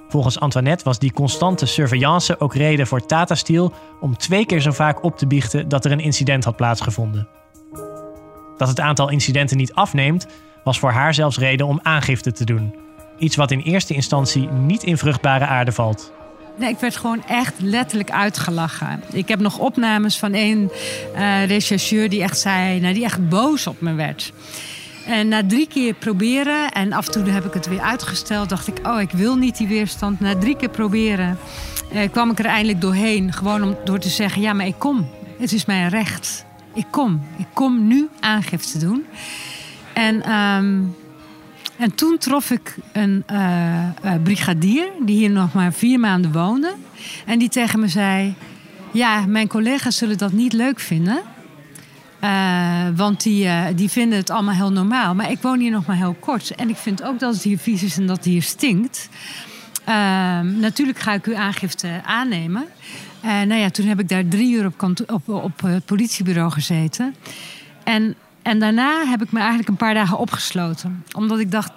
Volgens 0.08 0.40
Antoinette 0.40 0.84
was 0.84 1.00
die 1.00 1.14
constante 1.14 1.66
surveillance 1.66 2.40
ook 2.40 2.54
reden 2.56 2.88
voor 2.88 3.06
Tata 3.06 3.36
Steel 3.36 3.74
om 4.00 4.18
twee 4.18 4.46
keer 4.46 4.62
zo 4.62 4.72
vaak 4.72 5.04
op 5.04 5.18
te 5.18 5.28
biechten 5.28 5.68
dat 5.68 5.86
er 5.86 5.92
een 5.92 6.00
incident 6.00 6.44
had 6.44 6.56
plaatsgevonden. 6.56 7.28
Dat 8.58 8.68
het 8.68 8.80
aantal 8.80 9.10
incidenten 9.10 9.58
niet 9.58 9.74
afneemt, 9.74 10.28
was 10.64 10.80
voor 10.80 10.92
haar 10.92 11.14
zelfs 11.14 11.38
reden 11.38 11.68
om 11.68 11.80
aangifte 11.84 12.32
te 12.32 12.46
doen. 12.46 12.76
Iets 13.18 13.36
wat 13.36 13.52
in 13.52 13.60
eerste 13.60 13.94
instantie 13.94 14.50
niet 14.50 14.84
in 14.84 14.98
vruchtbare 14.98 15.46
aarde 15.46 15.72
valt. 15.72 16.14
Nee, 16.58 16.70
ik 16.70 16.80
werd 16.80 16.98
gewoon 16.98 17.24
echt 17.28 17.54
letterlijk 17.58 18.12
uitgelachen. 18.12 19.04
Ik 19.12 19.28
heb 19.28 19.40
nog 19.40 19.58
opnames 19.58 20.18
van 20.18 20.34
een 20.34 20.72
uh, 21.16 21.46
rechercheur 21.46 22.10
die 22.10 22.22
echt 22.22 22.40
zei, 22.40 22.80
nou, 22.80 22.94
die 22.94 23.04
echt 23.04 23.30
boos 23.30 23.68
op 23.68 23.82
me 23.82 23.94
werd. 23.94 24.34
En 25.06 25.28
na 25.28 25.46
drie 25.48 25.68
keer 25.68 25.94
proberen, 25.94 26.72
en 26.72 26.94
af 26.94 27.06
en 27.06 27.12
toe 27.12 27.24
heb 27.24 27.46
ik 27.46 27.54
het 27.54 27.68
weer 27.68 27.82
uitgesteld, 27.82 28.50
dacht 28.50 28.68
ik, 28.68 28.88
oh, 28.88 29.02
ik 29.02 29.12
wil 29.12 29.36
niet 29.36 29.58
die 29.58 29.68
weerstand. 29.68 30.20
Na 30.20 30.38
drie 30.38 30.56
keer 30.56 30.70
proberen 30.70 31.38
eh, 31.92 32.12
kwam 32.12 32.32
ik 32.32 32.40
er 32.40 32.46
eindelijk 32.46 32.82
doorheen. 32.82 33.34
Gewoon 33.34 33.64
om, 33.64 33.78
door 33.84 34.00
te 34.00 34.10
zeggen, 34.10 34.42
ja, 34.42 34.54
maar 34.54 34.66
ik 34.66 34.80
kom. 34.80 35.10
Het 35.38 35.52
is 35.52 35.66
mijn 35.66 35.90
recht. 35.90 36.46
Ik 36.74 36.86
kom. 36.90 37.22
Ik 37.38 37.48
kom 37.54 37.88
nu 37.88 38.10
aangifte 38.20 38.78
doen. 38.78 39.06
En, 39.94 40.22
ehm, 40.22 40.82
en 41.78 41.96
toen 41.96 42.18
trof 42.18 42.52
ik 42.52 42.76
een 42.92 43.24
uh, 43.32 43.90
brigadier 44.24 44.88
die 45.00 45.16
hier 45.16 45.30
nog 45.30 45.54
maar 45.54 45.74
vier 45.74 46.00
maanden 46.00 46.32
woonde. 46.32 46.74
En 47.26 47.40
die 47.40 47.50
tegen 47.50 47.80
me 47.80 47.88
zei, 47.88 48.36
ja, 48.92 49.26
mijn 49.26 49.48
collega's 49.48 49.98
zullen 49.98 50.18
dat 50.18 50.32
niet 50.32 50.54
leuk 50.54 50.80
vinden... 50.80 51.22
Uh, 52.24 52.88
want 52.96 53.24
die, 53.24 53.50
die 53.76 53.90
vinden 53.90 54.18
het 54.18 54.30
allemaal 54.30 54.54
heel 54.54 54.72
normaal. 54.72 55.16
Maar 55.16 55.32
ik 55.32 55.42
woon 55.42 55.60
hier 55.60 55.72
nog 55.72 55.86
maar 55.86 55.96
heel 55.96 56.16
kort. 56.20 56.56
En 56.56 56.70
ik 56.70 56.76
vind 56.76 57.04
ook 57.04 57.20
dat 57.20 57.34
het 57.34 57.44
hier 57.44 57.58
vies 57.58 57.84
is 57.84 57.98
en 57.98 58.08
dat 58.08 58.16
het 58.16 58.26
hier 58.26 58.42
stinkt. 58.42 59.10
Uh, 59.90 60.40
natuurlijk 60.40 61.00
ga 61.00 61.14
ik 61.14 61.26
uw 61.26 61.36
aangifte 61.36 62.02
aannemen. 62.06 62.66
nou 63.22 63.54
ja, 63.54 63.70
toen 63.70 63.86
heb 63.86 64.00
ik 64.00 64.10
daar 64.10 64.28
drie 64.28 64.56
uur 64.56 64.66
op, 64.66 65.00
op, 65.08 65.30
op 65.30 65.62
het 65.62 65.86
politiebureau 65.86 66.52
gezeten. 66.52 67.16
En, 67.84 68.16
en 68.46 68.60
daarna 68.60 69.06
heb 69.06 69.22
ik 69.22 69.32
me 69.32 69.40
eigenlijk 69.40 69.70
een 69.70 69.76
paar 69.76 69.94
dagen 69.94 70.18
opgesloten. 70.18 71.04
Omdat 71.16 71.40
ik 71.40 71.52
dacht, 71.52 71.72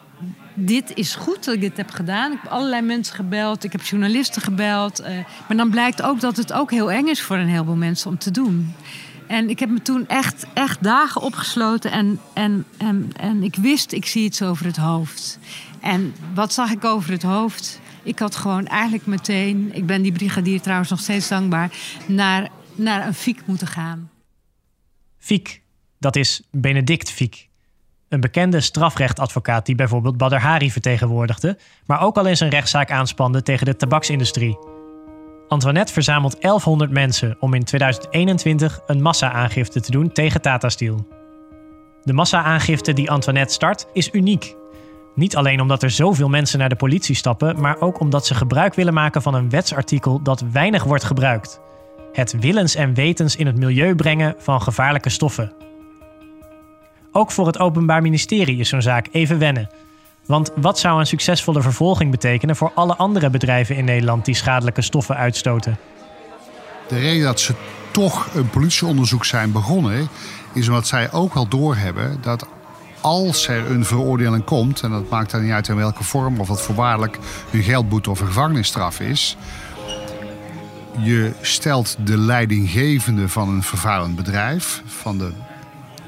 dit 0.54 0.94
is 0.94 1.14
goed 1.14 1.44
dat 1.44 1.54
ik 1.54 1.60
dit 1.60 1.76
heb 1.76 1.90
gedaan. 1.90 2.32
Ik 2.32 2.38
heb 2.42 2.52
allerlei 2.52 2.82
mensen 2.82 3.14
gebeld, 3.14 3.64
ik 3.64 3.72
heb 3.72 3.82
journalisten 3.82 4.42
gebeld. 4.42 5.02
maar 5.48 5.56
dan 5.56 5.70
blijkt 5.70 6.02
ook 6.02 6.20
dat 6.20 6.36
het 6.36 6.52
ook 6.52 6.70
heel 6.70 6.90
eng 6.90 7.06
is 7.06 7.22
voor 7.22 7.36
een 7.36 7.48
heleboel 7.48 7.76
mensen 7.76 8.10
om 8.10 8.18
te 8.18 8.30
doen. 8.30 8.74
En 9.26 9.50
ik 9.50 9.58
heb 9.58 9.68
me 9.70 9.82
toen 9.82 10.08
echt, 10.08 10.46
echt 10.54 10.82
dagen 10.82 11.20
opgesloten 11.20 11.90
en, 11.90 12.20
en, 12.34 12.64
en, 12.76 13.10
en 13.16 13.42
ik 13.42 13.56
wist, 13.56 13.92
ik 13.92 14.06
zie 14.06 14.24
iets 14.24 14.42
over 14.42 14.66
het 14.66 14.76
hoofd. 14.76 15.38
En 15.80 16.14
wat 16.34 16.52
zag 16.52 16.70
ik 16.70 16.84
over 16.84 17.10
het 17.10 17.22
hoofd? 17.22 17.80
Ik 18.02 18.18
had 18.18 18.36
gewoon 18.36 18.66
eigenlijk 18.66 19.06
meteen, 19.06 19.70
ik 19.72 19.86
ben 19.86 20.02
die 20.02 20.12
brigadier 20.12 20.60
trouwens 20.60 20.90
nog 20.90 21.00
steeds 21.00 21.28
dankbaar, 21.28 21.70
naar, 22.06 22.48
naar 22.74 23.06
een 23.06 23.14
Fiek 23.14 23.40
moeten 23.44 23.66
gaan. 23.66 24.10
Fiek, 25.18 25.62
dat 25.98 26.16
is 26.16 26.42
Benedict 26.50 27.10
Fiek. 27.10 27.48
Een 28.08 28.20
bekende 28.20 28.60
strafrechtadvocaat 28.60 29.66
die 29.66 29.74
bijvoorbeeld 29.74 30.16
Badr 30.16 30.36
Hari 30.36 30.70
vertegenwoordigde, 30.70 31.58
maar 31.86 32.00
ook 32.00 32.16
al 32.16 32.26
in 32.26 32.36
zijn 32.36 32.50
rechtszaak 32.50 32.90
aanspande 32.90 33.42
tegen 33.42 33.66
de 33.66 33.76
tabaksindustrie. 33.76 34.58
Antoinette 35.48 35.92
verzamelt 35.92 36.40
1100 36.40 36.90
mensen 36.90 37.36
om 37.40 37.54
in 37.54 37.64
2021 37.64 38.80
een 38.86 39.02
massa-aangifte 39.02 39.80
te 39.80 39.90
doen 39.90 40.12
tegen 40.12 40.40
Tata 40.40 40.68
Steel. 40.68 41.08
De 42.02 42.12
massa-aangifte 42.12 42.92
die 42.92 43.10
Antoinette 43.10 43.52
start 43.52 43.86
is 43.92 44.12
uniek. 44.12 44.56
Niet 45.14 45.36
alleen 45.36 45.60
omdat 45.60 45.82
er 45.82 45.90
zoveel 45.90 46.28
mensen 46.28 46.58
naar 46.58 46.68
de 46.68 46.76
politie 46.76 47.14
stappen, 47.14 47.60
maar 47.60 47.80
ook 47.80 48.00
omdat 48.00 48.26
ze 48.26 48.34
gebruik 48.34 48.74
willen 48.74 48.94
maken 48.94 49.22
van 49.22 49.34
een 49.34 49.50
wetsartikel 49.50 50.22
dat 50.22 50.44
weinig 50.52 50.84
wordt 50.84 51.04
gebruikt: 51.04 51.60
het 52.12 52.38
willens 52.40 52.74
en 52.74 52.94
wetens 52.94 53.36
in 53.36 53.46
het 53.46 53.58
milieu 53.58 53.94
brengen 53.94 54.34
van 54.38 54.62
gevaarlijke 54.62 55.10
stoffen. 55.10 55.67
Ook 57.18 57.30
voor 57.30 57.46
het 57.46 57.58
Openbaar 57.58 58.02
Ministerie 58.02 58.58
is 58.58 58.68
zo'n 58.68 58.82
zaak 58.82 59.06
even 59.10 59.38
wennen. 59.38 59.70
Want 60.26 60.50
wat 60.56 60.78
zou 60.78 61.00
een 61.00 61.06
succesvolle 61.06 61.62
vervolging 61.62 62.10
betekenen 62.10 62.56
voor 62.56 62.72
alle 62.74 62.96
andere 62.96 63.30
bedrijven 63.30 63.76
in 63.76 63.84
Nederland 63.84 64.24
die 64.24 64.34
schadelijke 64.34 64.82
stoffen 64.82 65.16
uitstoten? 65.16 65.78
De 66.88 66.98
reden 66.98 67.24
dat 67.24 67.40
ze 67.40 67.54
toch 67.90 68.28
een 68.34 68.50
politieonderzoek 68.50 69.24
zijn 69.24 69.52
begonnen, 69.52 70.08
is 70.52 70.68
omdat 70.68 70.86
zij 70.86 71.12
ook 71.12 71.34
wel 71.34 71.48
doorhebben 71.48 72.18
dat 72.20 72.46
als 73.00 73.48
er 73.48 73.70
een 73.70 73.84
veroordeling 73.84 74.44
komt, 74.44 74.82
en 74.82 74.90
dat 74.90 75.08
maakt 75.08 75.30
dan 75.30 75.42
niet 75.42 75.52
uit 75.52 75.68
in 75.68 75.76
welke 75.76 76.04
vorm, 76.04 76.40
of 76.40 76.48
dat 76.48 76.62
voorwaardelijk 76.62 77.18
een 77.52 77.62
geldboete 77.62 78.10
of 78.10 78.20
een 78.20 78.26
gevangenisstraf 78.26 79.00
is, 79.00 79.36
je 80.98 81.32
stelt 81.40 81.96
de 82.04 82.18
leidinggevende 82.18 83.28
van 83.28 83.48
een 83.48 83.62
vervuilend 83.62 84.16
bedrijf, 84.16 84.82
van 84.86 85.18
de, 85.18 85.32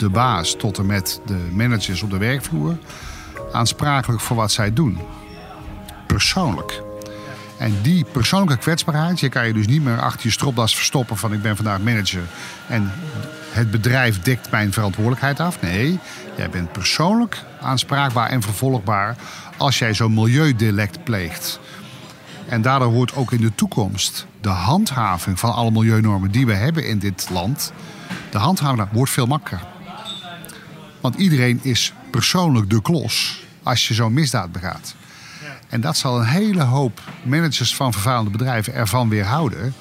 de 0.01 0.09
baas 0.09 0.57
tot 0.57 0.79
en 0.79 0.87
met 0.87 1.21
de 1.27 1.49
managers 1.53 2.03
op 2.03 2.11
de 2.11 2.19
werkvloer, 2.19 2.77
aansprakelijk 3.53 4.21
voor 4.21 4.37
wat 4.37 4.53
zij 4.53 4.73
doen. 4.73 4.99
Persoonlijk. 6.07 6.83
En 7.59 7.75
die 7.83 8.05
persoonlijke 8.13 8.57
kwetsbaarheid, 8.57 9.21
je 9.21 9.29
kan 9.29 9.47
je 9.47 9.53
dus 9.53 9.67
niet 9.67 9.85
meer 9.85 10.01
achter 10.01 10.27
je 10.27 10.33
stropdas 10.33 10.77
verstoppen 10.77 11.17
van 11.17 11.33
ik 11.33 11.43
ben 11.43 11.57
vandaag 11.57 11.81
manager 11.81 12.23
en 12.69 12.93
het 13.51 13.71
bedrijf 13.71 14.21
dekt 14.21 14.51
mijn 14.51 14.73
verantwoordelijkheid 14.73 15.41
af. 15.41 15.61
Nee, 15.61 15.99
jij 16.37 16.51
bent 16.51 16.73
persoonlijk 16.73 17.43
aanspraakbaar 17.61 18.29
en 18.29 18.43
vervolgbaar 18.43 19.17
als 19.57 19.79
jij 19.79 19.95
zo'n 19.95 20.15
milieudelect 20.15 21.05
pleegt. 21.05 21.61
En 22.49 22.63
daardoor 22.63 22.93
wordt 22.93 23.15
ook 23.15 23.33
in 23.33 23.41
de 23.41 23.55
toekomst 23.55 24.27
de 24.41 24.49
handhaving 24.49 25.39
van 25.39 25.55
alle 25.55 25.71
milieunormen 25.71 26.31
die 26.31 26.47
we 26.47 26.55
hebben 26.55 26.87
in 26.87 26.99
dit 26.99 27.29
land, 27.33 27.73
de 28.31 28.39
handhaving 28.39 28.89
wordt 28.93 29.13
veel 29.13 29.27
makkelijker. 29.27 29.69
Want 31.01 31.15
iedereen 31.15 31.61
is 31.63 31.93
persoonlijk 32.11 32.71
de 32.71 32.83
klos 32.83 33.45
als 33.63 33.89
je 33.89 33.95
zo'n 33.95 34.13
misdaad 34.13 34.53
begaat. 34.53 34.95
En 35.69 35.81
dat 35.81 35.97
zal 35.97 36.19
een 36.19 36.27
hele 36.27 36.63
hoop 36.63 37.01
managers 37.23 37.77
van 37.77 37.93
vervuilende 37.93 38.31
bedrijven 38.31 38.75
ervan 38.75 39.09
weerhouden 39.09 39.75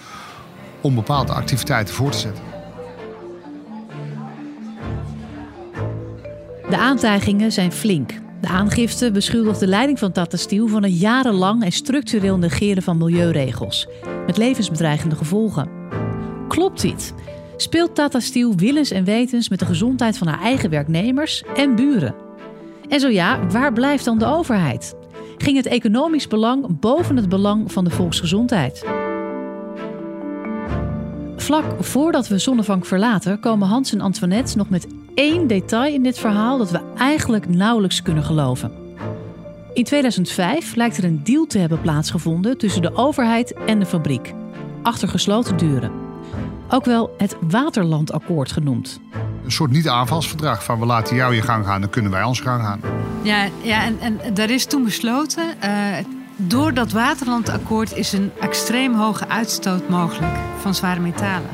om 0.82 0.96
bepaalde 0.96 1.34
activiteiten 1.34 1.96
voor 1.96 2.12
te 2.12 2.18
zetten. 2.18 2.44
De 6.70 6.78
aantijgingen 6.78 7.52
zijn 7.52 7.72
flink. 7.72 8.14
De 8.42 8.48
aangifte 8.48 9.12
beschuldigt 9.12 9.60
de 9.60 9.68
leiding 9.68 10.00
van 10.00 10.12
Tata 10.12 10.38
Steel 10.38 10.68
van 10.68 10.84
een 10.84 10.94
jarenlang 10.96 11.64
en 11.64 11.72
structureel 11.72 12.38
negeren 12.38 12.84
van 12.84 12.98
milieuregels, 12.98 13.88
met 14.26 14.38
levensbedreigende 14.38 15.16
gevolgen. 15.16 15.70
Klopt 16.48 16.82
dit? 16.82 17.14
Speelt 17.62 17.96
Tata 17.96 18.20
Steel 18.20 18.56
willens 18.56 18.92
en 18.92 19.04
wetens 19.04 19.50
met 19.50 19.60
de 19.60 19.66
gezondheid 19.66 20.18
van 20.18 20.28
haar 20.28 20.42
eigen 20.42 20.70
werknemers 20.70 21.44
en 21.56 21.76
buren? 21.76 22.16
En 22.90 23.00
zo 23.00 23.08
ja, 23.08 23.48
waar 23.48 23.74
blijft 23.74 24.06
dan 24.06 24.18
de 24.18 24.26
overheid? 24.26 24.96
Ging 25.38 25.58
het 25.58 25.66
economisch 25.66 26.28
belang 26.28 26.80
boven 26.80 27.16
het 27.16 27.30
belang 27.30 27.72
van 27.72 27.84
de 27.84 27.90
volksgezondheid? 27.90 28.86
Vlak 31.36 31.66
voordat 31.80 32.28
we 32.28 32.38
Zonnevank 32.38 32.86
verlaten, 32.86 33.40
komen 33.40 33.68
Hans 33.68 33.94
en 33.94 34.02
Antoinette 34.02 34.58
nog 34.58 34.70
met 34.70 34.88
één 35.16 35.48
detail 35.48 35.94
in 35.94 36.04
dit 36.04 36.20
verhaal 36.20 36.58
dat 36.58 36.72
we 36.72 36.80
eigenlijk 36.98 37.50
nauwelijks 37.50 38.02
kunnen 38.02 38.24
geloven. 38.24 38.72
In 39.74 39.84
2005 39.84 40.76
lijkt 40.76 40.98
er 40.98 41.04
een 41.04 41.24
deal 41.24 41.46
te 41.46 41.58
hebben 41.58 41.82
plaatsgevonden 41.82 42.58
tussen 42.58 42.82
de 42.82 42.96
overheid 42.96 43.54
en 43.66 43.80
de 43.80 43.86
fabriek, 43.86 44.34
achter 44.82 45.08
gesloten 45.08 45.58
deuren. 45.58 46.09
Ook 46.70 46.86
wel 46.86 47.14
het 47.18 47.36
Waterlandakkoord 47.42 48.52
genoemd 48.52 49.00
een 49.50 49.56
soort 49.56 49.72
niet-aanvalsverdrag. 49.72 50.64
Van 50.64 50.80
we 50.80 50.86
laten 50.86 51.16
jou 51.16 51.36
je 51.36 51.42
gang 51.42 51.66
gaan, 51.66 51.82
dan 51.82 51.90
kunnen 51.90 52.12
wij 52.12 52.24
ons 52.24 52.40
gang 52.40 52.64
gaan. 52.64 52.82
Ja, 53.22 53.48
ja 53.62 53.84
en, 53.84 54.00
en 54.00 54.34
daar 54.34 54.50
is 54.50 54.66
toen 54.66 54.84
besloten. 54.84 55.44
Uh, 55.64 55.70
door 56.36 56.74
dat 56.74 56.92
Waterlandakkoord 56.92 57.96
is 57.96 58.14
een 58.14 58.32
extreem 58.40 58.96
hoge 58.96 59.28
uitstoot 59.28 59.90
mogelijk 59.90 60.34
van 60.58 60.76
zware 60.76 61.00
metalen. 61.00 61.50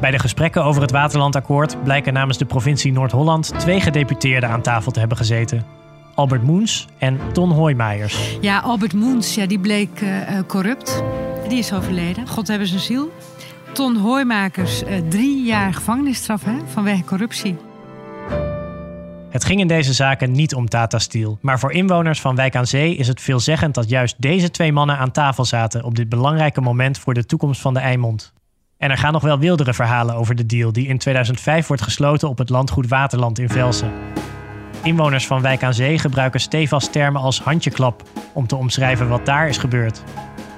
Bij 0.00 0.10
de 0.10 0.18
gesprekken 0.18 0.64
over 0.64 0.82
het 0.82 0.90
Waterlandakkoord 0.90 1.84
blijken 1.84 2.12
namens 2.12 2.38
de 2.38 2.44
provincie 2.44 2.92
Noord-Holland 2.92 3.52
twee 3.58 3.80
gedeputeerden 3.80 4.50
aan 4.50 4.62
tafel 4.62 4.92
te 4.92 4.98
hebben 4.98 5.16
gezeten. 5.16 5.79
Albert 6.20 6.42
Moens 6.42 6.86
en 6.98 7.18
Ton 7.32 7.50
Hoijmeijers. 7.50 8.38
Ja, 8.40 8.58
Albert 8.58 8.92
Moens 8.92 9.34
ja, 9.34 9.46
die 9.46 9.58
bleek 9.58 10.00
uh, 10.00 10.10
corrupt. 10.46 11.02
Die 11.48 11.58
is 11.58 11.72
overleden. 11.72 12.28
God 12.28 12.48
hebben 12.48 12.66
zijn 12.66 12.80
ziel. 12.80 13.12
Ton 13.72 13.96
Hooimakers 13.96 14.82
uh, 14.82 14.88
drie 15.08 15.44
jaar 15.44 15.74
gevangenisstraf 15.74 16.44
hè, 16.44 16.52
vanwege 16.66 17.04
corruptie. 17.04 17.56
Het 19.30 19.44
ging 19.44 19.60
in 19.60 19.68
deze 19.68 19.92
zaken 19.92 20.32
niet 20.32 20.54
om 20.54 20.68
Tata 20.68 20.98
Steel, 20.98 21.38
maar 21.40 21.58
voor 21.58 21.72
inwoners 21.72 22.20
van 22.20 22.36
Wijk 22.36 22.56
aan 22.56 22.66
Zee 22.66 22.96
is 22.96 23.08
het 23.08 23.20
veelzeggend 23.20 23.74
dat 23.74 23.88
juist 23.88 24.14
deze 24.18 24.50
twee 24.50 24.72
mannen 24.72 24.96
aan 24.96 25.10
tafel 25.10 25.44
zaten 25.44 25.84
op 25.84 25.94
dit 25.94 26.08
belangrijke 26.08 26.60
moment 26.60 26.98
voor 26.98 27.14
de 27.14 27.26
toekomst 27.26 27.60
van 27.60 27.74
de 27.74 27.80
Eimond. 27.80 28.32
En 28.76 28.90
er 28.90 28.98
gaan 28.98 29.12
nog 29.12 29.22
wel 29.22 29.38
wildere 29.38 29.74
verhalen 29.74 30.14
over 30.14 30.34
de 30.34 30.46
deal 30.46 30.72
die 30.72 30.86
in 30.86 30.98
2005 30.98 31.66
wordt 31.66 31.82
gesloten 31.82 32.28
op 32.28 32.38
het 32.38 32.50
landgoed 32.50 32.88
Waterland 32.88 33.38
in 33.38 33.48
Velsen. 33.48 33.92
Inwoners 34.82 35.26
van 35.26 35.42
Wijk 35.42 35.62
aan 35.62 35.74
Zee 35.74 35.98
gebruiken 35.98 36.40
stevast 36.40 36.92
termen 36.92 37.20
als 37.20 37.40
handjeklap 37.40 38.02
om 38.32 38.46
te 38.46 38.56
omschrijven 38.56 39.08
wat 39.08 39.26
daar 39.26 39.48
is 39.48 39.58
gebeurd. 39.58 40.02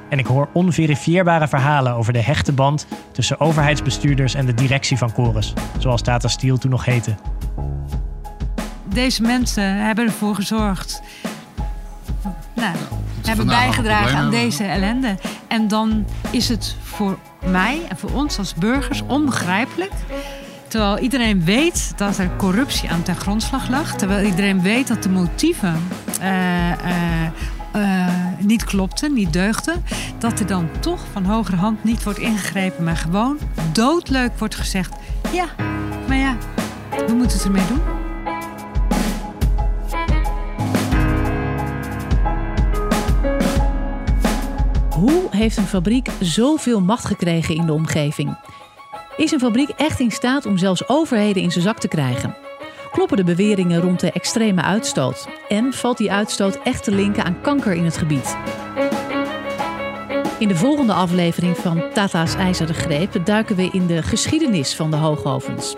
En 0.09 0.19
ik 0.19 0.27
hoor 0.27 0.49
onverifieerbare 0.53 1.49
verhalen 1.49 1.95
over 1.95 2.13
de 2.13 2.23
hechte 2.23 2.53
band 2.53 2.87
tussen 3.13 3.41
overheidsbestuurders 3.41 4.35
en 4.35 4.47
de 4.47 4.55
directie 4.55 4.99
van 4.99 5.11
Chorus, 5.11 5.53
zoals 5.79 6.03
Tata 6.03 6.29
Steel 6.29 6.59
toen 6.59 6.71
nog 6.71 6.85
heette. 6.85 7.15
deze 8.89 9.23
mensen 9.23 9.65
hebben 9.65 10.05
ervoor 10.05 10.35
gezorgd. 10.35 11.03
Nou, 12.55 12.77
hebben 13.23 13.47
bijgedragen 13.47 14.19
aan 14.19 14.31
deze 14.31 14.65
ellende. 14.65 15.17
En 15.49 15.69
dan 15.69 16.07
is 16.31 16.49
het 16.49 16.77
voor 16.83 17.19
mij 17.45 17.81
en 17.89 17.97
voor 17.97 18.11
ons 18.11 18.39
als 18.39 18.55
burgers 18.55 19.03
onbegrijpelijk. 19.07 19.93
Terwijl 20.73 20.99
iedereen 20.99 21.45
weet 21.45 21.93
dat 21.97 22.19
er 22.19 22.37
corruptie 22.37 22.91
aan 22.91 23.03
ten 23.03 23.17
grondslag 23.17 23.69
lag. 23.69 23.95
Terwijl 23.95 24.27
iedereen 24.27 24.63
weet 24.63 24.89
dat 24.89 25.03
de 25.03 25.09
motieven 25.09 25.89
eh, 26.21 26.71
eh, 26.73 27.27
eh, 27.73 28.09
niet 28.39 28.65
klopten, 28.65 29.13
niet 29.13 29.33
deugden. 29.33 29.85
Dat 30.19 30.41
er 30.41 30.47
dan 30.47 30.69
toch 30.81 31.01
van 31.13 31.25
hogere 31.25 31.57
hand 31.57 31.85
niet 31.85 32.03
wordt 32.03 32.19
ingegrepen, 32.19 32.85
maar 32.85 32.97
gewoon 32.97 33.39
doodleuk 33.73 34.39
wordt 34.39 34.55
gezegd: 34.55 34.95
ja, 35.33 35.47
maar 36.09 36.17
ja, 36.17 36.37
we 37.07 37.13
moeten 37.15 37.37
het 37.37 37.45
ermee 37.45 37.67
doen. 37.67 37.81
Hoe 44.91 45.27
heeft 45.31 45.57
een 45.57 45.67
fabriek 45.67 46.09
zoveel 46.21 46.81
macht 46.81 47.05
gekregen 47.05 47.55
in 47.55 47.67
de 47.67 47.73
omgeving? 47.73 48.37
Is 49.17 49.33
een 49.33 49.41
fabriek 49.41 49.69
echt 49.69 50.01
in 50.01 50.11
staat 50.11 50.47
om 50.47 50.59
zelfs 50.59 50.89
overheden 50.89 51.43
in 51.43 51.51
zijn 51.51 51.65
zak 51.65 51.79
te 51.79 51.89
krijgen? 51.89 52.37
Kloppen 52.91 53.17
de 53.17 53.25
beweringen 53.25 53.81
rond 53.81 54.01
de 54.01 54.13
extreme 54.13 54.63
uitstoot? 54.63 55.29
En 55.49 55.73
valt 55.73 55.99
die 55.99 56.13
uitstoot 56.13 56.59
echt 56.63 56.85
te 56.85 56.91
linken 56.91 57.25
aan 57.25 57.41
kanker 57.41 57.73
in 57.73 57.85
het 57.85 57.97
gebied? 57.97 58.37
In 60.39 60.49
de 60.49 60.57
volgende 60.57 60.93
aflevering 60.93 61.57
van 61.57 61.83
Tata's 61.93 62.35
IJzeren 62.35 62.75
Greep 62.75 63.25
duiken 63.25 63.57
we 63.57 63.69
in 63.73 63.87
de 63.87 64.03
geschiedenis 64.03 64.75
van 64.75 64.91
de 64.91 64.97
hoogovens. 64.97 65.77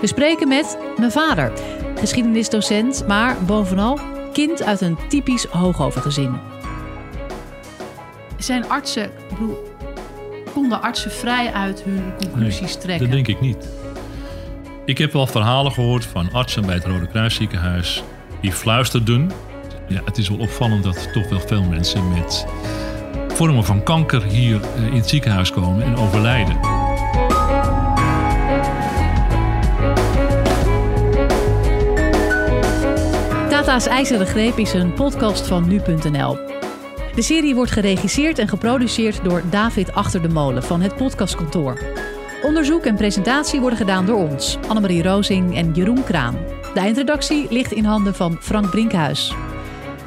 We 0.00 0.06
spreken 0.06 0.48
met 0.48 0.78
mijn 0.96 1.12
vader, 1.12 1.52
geschiedenisdocent, 1.98 3.06
maar 3.06 3.36
bovenal 3.44 3.98
kind 4.32 4.62
uit 4.62 4.80
een 4.80 4.98
typisch 5.08 5.44
hoogovengezin. 5.44 6.40
Zijn 8.38 8.68
artsen, 8.68 9.10
konden 10.54 10.82
artsen 10.82 11.10
vrij 11.10 11.52
uit 11.52 11.82
hun 11.82 12.12
conclusies 12.18 12.76
trekken? 12.76 13.06
Dat 13.06 13.14
denk 13.14 13.28
ik 13.28 13.40
niet. 13.40 13.68
Ik 14.84 14.98
heb 14.98 15.12
wel 15.12 15.26
verhalen 15.26 15.72
gehoord 15.72 16.04
van 16.04 16.32
artsen 16.32 16.66
bij 16.66 16.74
het 16.74 16.84
Rode 16.84 17.06
Kruisziekenhuis 17.06 18.02
die 18.40 18.52
fluisterden. 18.52 19.30
Ja, 19.88 20.00
het 20.04 20.18
is 20.18 20.28
wel 20.28 20.38
opvallend 20.38 20.84
dat 20.84 21.12
toch 21.12 21.28
wel 21.28 21.40
veel 21.40 21.62
mensen 21.62 22.12
met 22.12 22.46
vormen 23.28 23.64
van 23.64 23.82
kanker 23.82 24.22
hier 24.22 24.60
eh, 24.60 24.86
in 24.86 24.94
het 24.94 25.08
ziekenhuis 25.08 25.50
komen 25.50 25.84
en 25.84 25.96
overlijden. 25.96 26.60
Tata's 33.48 33.86
IJzeren 33.86 34.26
Greep 34.26 34.58
is 34.58 34.72
een 34.72 34.92
podcast 34.92 35.46
van 35.46 35.68
nu.nl. 35.68 36.53
De 37.14 37.22
serie 37.22 37.54
wordt 37.54 37.70
geregisseerd 37.70 38.38
en 38.38 38.48
geproduceerd 38.48 39.24
door 39.24 39.42
David 39.50 39.92
Achter 39.92 40.22
de 40.22 40.28
Molen 40.28 40.62
van 40.62 40.80
het 40.80 40.96
podcastkantoor. 40.96 41.78
Onderzoek 42.42 42.84
en 42.84 42.96
presentatie 42.96 43.60
worden 43.60 43.78
gedaan 43.78 44.06
door 44.06 44.28
ons, 44.28 44.58
Annemarie 44.68 45.02
Rozing 45.02 45.56
en 45.56 45.72
Jeroen 45.72 46.04
Kraan. 46.04 46.36
De 46.74 46.80
eindredactie 46.80 47.46
ligt 47.50 47.72
in 47.72 47.84
handen 47.84 48.14
van 48.14 48.36
Frank 48.40 48.70
Brinkhuis. 48.70 49.34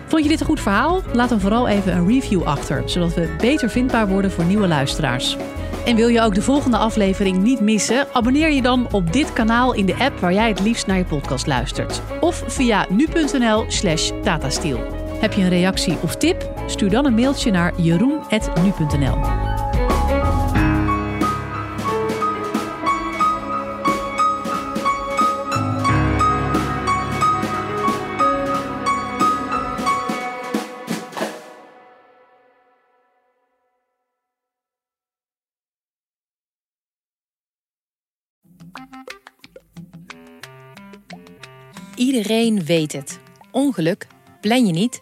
Vond 0.07 0.23
je 0.23 0.29
dit 0.29 0.39
een 0.39 0.45
goed 0.45 0.61
verhaal? 0.61 1.01
Laat 1.13 1.29
dan 1.29 1.39
vooral 1.39 1.67
even 1.67 1.95
een 1.95 2.07
review 2.07 2.43
achter, 2.43 2.81
zodat 2.85 3.13
we 3.13 3.35
beter 3.37 3.69
vindbaar 3.69 4.07
worden 4.07 4.31
voor 4.31 4.45
nieuwe 4.45 4.67
luisteraars. 4.67 5.37
En 5.85 5.95
wil 5.95 6.07
je 6.07 6.21
ook 6.21 6.35
de 6.35 6.41
volgende 6.41 6.77
aflevering 6.77 7.43
niet 7.43 7.59
missen? 7.59 8.07
Abonneer 8.13 8.51
je 8.51 8.61
dan 8.61 8.87
op 8.91 9.13
dit 9.13 9.33
kanaal 9.33 9.73
in 9.73 9.85
de 9.85 9.95
app 9.95 10.19
waar 10.19 10.33
jij 10.33 10.47
het 10.47 10.59
liefst 10.59 10.87
naar 10.87 10.97
je 10.97 11.05
podcast 11.05 11.47
luistert. 11.47 12.01
Of 12.19 12.43
via 12.47 12.85
nu.nl 12.89 13.65
slash 13.67 14.11
tatastiel. 14.23 14.96
Heb 15.19 15.33
je 15.33 15.41
een 15.41 15.49
reactie 15.49 15.97
of 16.01 16.15
tip? 16.15 16.51
Stuur 16.65 16.89
dan 16.89 17.05
een 17.05 17.13
mailtje 17.13 17.51
naar 17.51 17.81
jeroen.nu.nl. 17.81 19.45
Iedereen 41.95 42.65
weet 42.65 42.93
het. 42.93 43.19
Ongeluk 43.51 44.07
plan 44.41 44.65
je 44.65 44.71
niet, 44.71 45.01